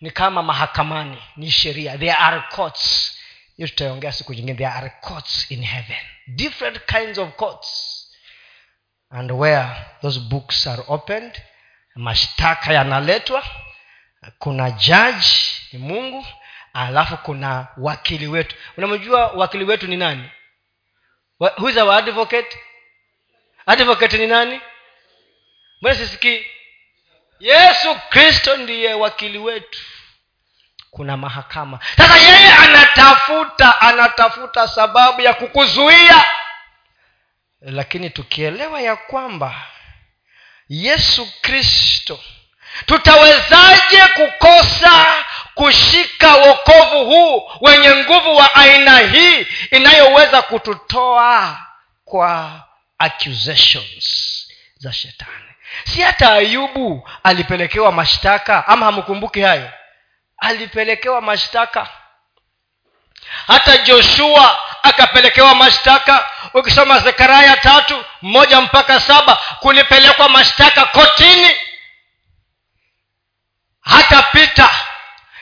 [0.00, 1.98] Ni kama mahakamani ni sheria.
[1.98, 3.15] There are courts
[3.56, 4.54] hiyo tutaongea siku nyingine.
[4.58, 5.98] There are courts in heaven.
[6.26, 7.92] Different kinds of courts.
[9.10, 9.68] And where
[10.02, 11.42] those books are opened
[11.94, 13.44] mashtaka yanaletwa.
[14.38, 15.38] Kuna jaji
[15.72, 16.26] ni mungu.
[16.72, 18.56] Alafu kuna wakili wetu.
[18.76, 20.30] Unamjua wakili wetu ni nani?
[21.58, 22.58] Who is our advocate?
[23.66, 24.60] Advocate ni nani?
[25.80, 26.46] Mbona sisikii
[27.40, 29.78] yesu kristo ndiye wakili wetu
[30.96, 31.78] kuna mahakama.
[31.96, 36.24] Sasa yeye anatafuta anatafuta sababu ya kukuzuia.
[37.60, 39.54] Lakini tukielewa ya kwamba
[40.68, 42.20] yesu kristo
[42.86, 45.06] tutawezaje kukosa
[45.54, 51.58] kushika wokovu huu wenye nguvu wa aina hii inayoweza kututoa
[52.04, 52.60] kwa
[52.98, 54.04] accusations
[54.78, 55.30] za shetani?
[55.84, 59.70] Si hata ayubu alipelekewa mashtaka ama hamkumbuki hayo
[60.38, 61.88] alipelekewa mashtaka.
[63.46, 66.26] Hata joshua akapelekewa mashtaka.
[66.54, 71.50] Ukisoma zekaraya tatu moja mpaka saba kulipelekwa mashtaka kotini.
[73.80, 74.70] Hata pita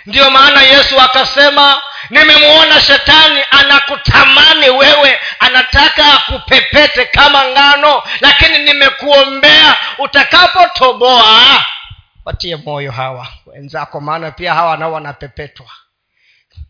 [0.07, 11.65] ndiyo maana yesu akasema nimemwona shetani anakutamani wewe anataka akupepete kama ngano lakini nimekuombea utakapotoboa
[12.25, 15.71] watie moyo hawa wenzako maana pia hawa nao wanapepetwa.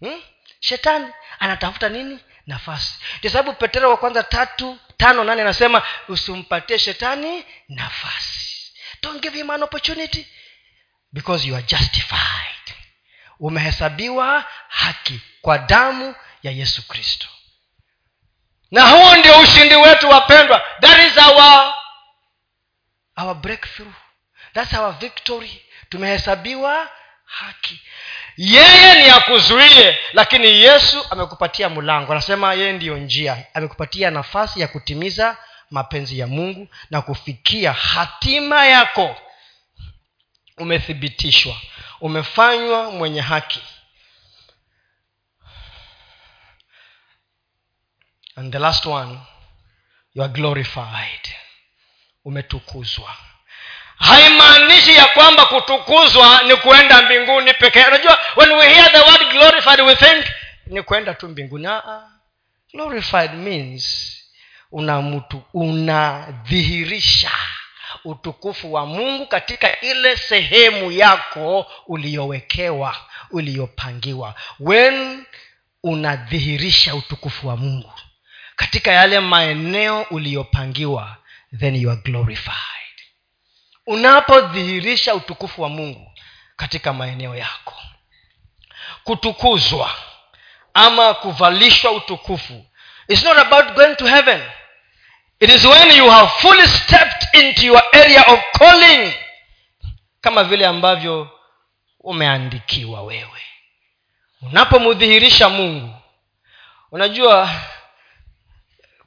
[0.00, 0.22] Hmm?
[0.60, 2.18] shetani anatafuta nini?
[2.46, 2.94] Nafasi.
[3.18, 8.72] Ndio sababu petero wa kwanza tatu tano nane anasema usimpatie shetani nafasi.
[9.02, 10.26] Don't give him an opportunity.
[11.12, 12.74] Because you are justified.
[13.40, 17.26] Umehesabiwa haki kwa damu ya yesu kristo.
[18.70, 20.62] Na huu ndio ushindi wetu wapendwa.
[20.80, 21.74] That is our
[23.16, 23.92] our breakthrough
[24.54, 25.62] thats our victory.
[25.88, 26.90] Tumehesabiwa
[27.24, 27.80] haki.
[28.36, 32.12] Yeye ni akuzuie lakini yesu amekupatia mlango.
[32.12, 33.46] Anasema yeye ndiyo njia.
[33.54, 35.36] Amekupatia nafasi ya kutimiza
[35.70, 39.16] mapenzi ya mungu na kufikia hatima yako.
[40.58, 41.56] Umethibitishwa.
[42.00, 43.62] Umefanywa mwenye haki.
[48.36, 49.18] And the last one
[50.14, 51.28] you are glorified.
[52.24, 53.16] Umetukuzwa
[53.98, 57.84] haimaanishi ya kwamba kutukuzwa ni kuenda mbinguni pekee.
[57.88, 60.24] Unajua when we hear the word glorified we think
[60.66, 61.66] ni kuenda tu mbinguni.
[61.66, 61.82] Uh
[62.74, 64.14] glorified means
[64.72, 67.30] una mtu unadhihirisha
[68.04, 72.96] utukufu wa mungu katika ile sehemu yako uliyowekewa
[73.30, 74.34] uliyopangiwa.
[74.60, 75.24] When
[75.82, 77.92] unadhihirisha utukufu wa mungu
[78.56, 81.16] katika yale maeneo uliyopangiwa
[81.58, 82.83] then you are glorified
[83.86, 86.12] unapodhihirisha utukufu wa mungu
[86.56, 87.74] katika maeneo yako.
[89.04, 89.90] Kutukuzwa
[90.74, 92.66] ama kuvalishwa utukufu
[93.08, 94.42] its not about going to heaven.
[95.40, 99.14] It is when you have fully stepped into your area of calling
[100.20, 101.30] kama vile ambavyo
[102.00, 103.40] umeandikiwa wewe.
[104.42, 105.94] Unapomdhihirisha mungu
[106.92, 107.50] unajua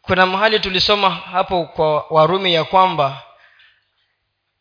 [0.01, 3.23] kuna mahali tulisoma hapo kwa warumi ya kwamba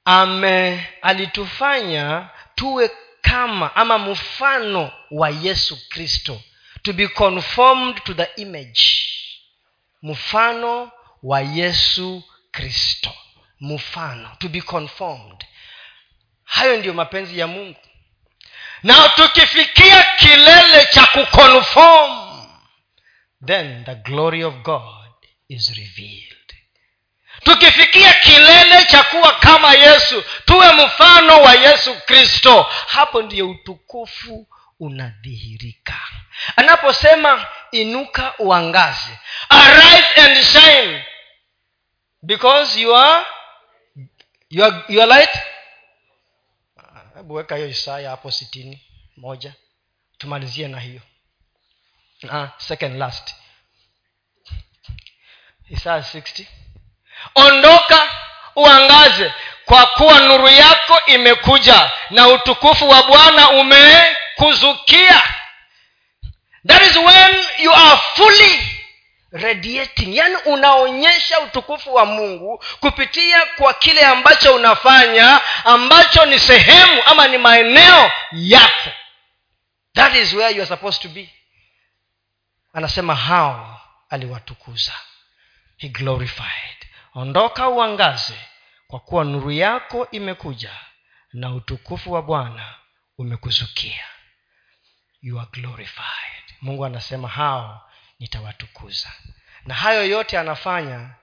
[0.06, 2.90] ame alitufanya tuwe
[3.20, 6.42] kama ama mfano wa yesu kristo.
[6.82, 8.82] To be conformed to the image.
[10.02, 10.90] Mfano
[11.22, 13.12] wa yesu kristo.
[13.60, 14.36] Mfano.
[14.38, 15.44] To be conformed.
[16.44, 17.78] Hayo ndiyo mapenzi ya mungu.
[18.82, 22.26] Na tukifikia kilele cha kuconform
[23.46, 25.12] then the glory of god
[25.48, 26.35] is revealed
[27.44, 32.62] tukifikia kilele cha kuwa kama yesu tuwe mfano wa yesu kristo.
[32.86, 34.48] Hapo ndiyo utukufu
[34.80, 35.98] unadhihirika.
[36.56, 39.18] Anaposema inuka uangaze
[39.48, 41.04] arise and shine
[42.22, 43.24] because you are,
[44.50, 45.38] you are, you are light.
[47.16, 48.82] Hebu weka hiyo isaya hapo sitini
[49.16, 49.54] moja.
[50.18, 51.00] Tumalizie na hiyo.
[52.32, 53.34] Ah, second last.
[55.70, 56.46] Isaya 60
[57.34, 58.08] ondoka
[58.56, 59.32] uangaze.
[59.64, 65.22] Kwa kuwa nuru yako imekuja na utukufu wa bwana umekuzukia.
[66.66, 68.82] That is when you are fully
[69.32, 70.16] radiating.
[70.16, 77.38] Yaani unaonyesha utukufu wa mungu kupitia kwa kile ambacho unafanya ambacho ni sehemu ama ni
[77.38, 78.90] maeneo yako.
[79.94, 81.30] That is where you are supposed to be.
[82.72, 84.92] Anasema hao aliwatukuza.
[85.76, 86.85] He glorified
[87.20, 88.38] ondoka uangaze
[88.86, 90.80] kwa kuwa nuru yako imekuja
[91.32, 92.74] na utukufu wa bwana
[93.18, 94.04] umekuzukia.
[95.22, 96.44] You are glorified.
[96.60, 99.12] Mungu anasema hao nitawatukuza.
[99.64, 101.14] Na hayo yote anafanya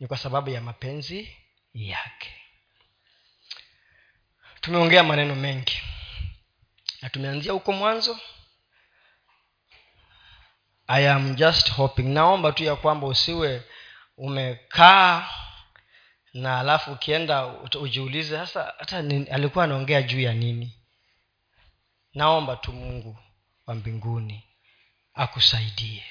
[0.00, 1.36] ni kwa sababu ya mapenzi
[1.74, 2.34] yake.
[4.60, 5.82] Tumeongea maneno mengi.
[7.02, 8.18] Na tumeanzia huko mwanzo.
[10.86, 12.02] I am just hoping.
[12.02, 13.62] Naomba tu ya kwamba usiwe
[14.22, 15.28] umekaa
[16.34, 17.46] na alafu ukienda
[17.80, 18.98] ujiulize sasa hata
[19.30, 20.78] alikuwa anaongea juu ya nini?
[22.14, 23.18] Naomba tu mungu
[23.66, 24.44] wa mbinguni
[25.14, 26.04] akusaidie.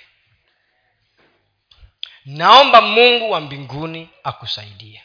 [2.26, 5.04] Naomba mungu wa mbinguni akusaidie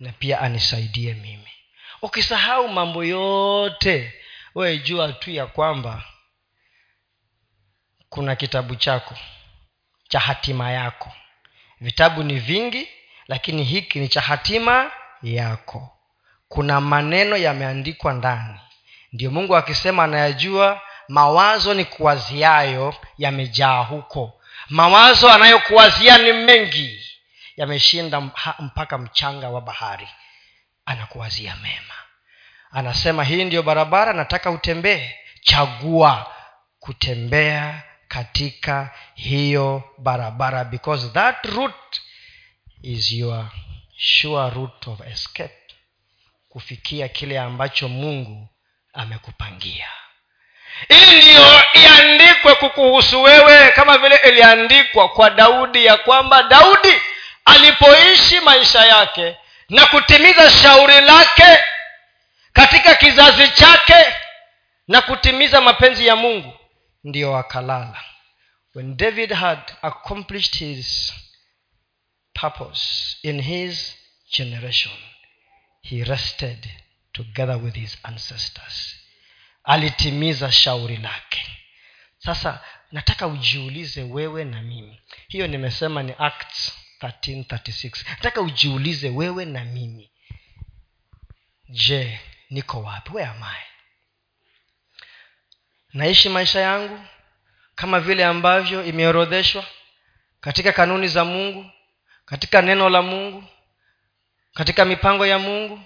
[0.00, 1.50] na pia anisaidie mimi.
[2.02, 4.14] Ukisahau mambo yote
[4.54, 6.04] wewe jua tu ya kwamba
[8.08, 9.16] kuna kitabu chako
[10.08, 11.12] cha hatima yako
[11.80, 12.88] vitabu ni vingi
[13.28, 14.90] lakini hiki ni cha hatima
[15.22, 15.90] yako.
[16.48, 18.60] Kuna maneno yameandikwa ndani.
[19.12, 24.40] Ndio mungu akisema anayajua mawazo ni kuwaziayo yamejaa huko.
[24.68, 27.00] Mawazo anayokuwazia ni mengi.
[27.56, 28.20] Yameshinda
[28.58, 30.08] mpaka mchanga wa bahari.
[30.86, 31.94] Anakuwazia mema.
[32.70, 35.14] Anasema hii ndiyo barabara nataka utembee.
[35.42, 36.32] Chagua
[36.80, 42.00] kutembea katika hiyo barabara because that route
[42.82, 43.46] is your
[43.96, 45.54] sure route of escape.
[46.48, 48.48] Kufikia kile ambacho mungu
[48.92, 49.88] amekupangia.
[50.88, 56.92] Ili ndiyo iandikwe kukuhusu wewe kama vile iliandikwa kwa daudi ya kwamba daudi
[57.44, 59.36] alipoishi maisha yake
[59.68, 61.58] na kutimiza shauri lake
[62.52, 64.14] katika kizazi chake
[64.88, 66.58] na kutimiza mapenzi ya mungu
[67.04, 68.04] ndiyo akalala.
[68.74, 71.12] When david had accomplished his
[72.32, 73.94] purpose in his
[74.30, 74.92] generation
[75.82, 76.68] he rested
[77.12, 78.96] together with his ancestors.
[79.64, 81.46] Alitimiza shauri lake.
[82.18, 85.00] Sasa nataka ujiulize wewe na mimi.
[85.28, 90.10] Hiyo nimesema ni acts 1336 nataka ujiulize wewe na mimi.
[91.68, 93.10] Je niko wapi?
[93.12, 93.60] Where am I?
[95.94, 97.00] Naishi maisha yangu
[97.74, 99.64] kama vile ambavyo imeorodheshwa
[100.40, 101.70] katika kanuni za mungu
[102.24, 103.44] katika neno la mungu
[104.54, 105.80] katika mipango ya mungu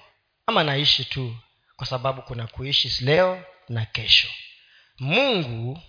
[0.47, 1.36] ama naishi tu
[1.76, 4.28] kwa sababu kuna kuishi leo na kesho.
[4.98, 5.82] Mungu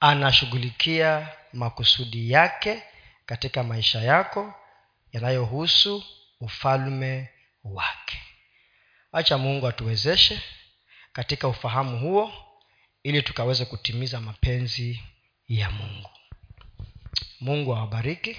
[0.00, 2.82] anashughulikia makusudi yake
[3.26, 4.54] katika maisha yako
[5.12, 6.04] yanayohusu
[6.40, 7.28] ufalme
[7.64, 8.22] wake.
[9.12, 10.40] Acha mungu atuwezeshe
[11.12, 12.32] katika ufahamu huo
[13.04, 15.00] ili tukaweze kutimiza mapenzi
[15.48, 16.10] ya mungu.
[17.40, 18.36] Mungu awabariki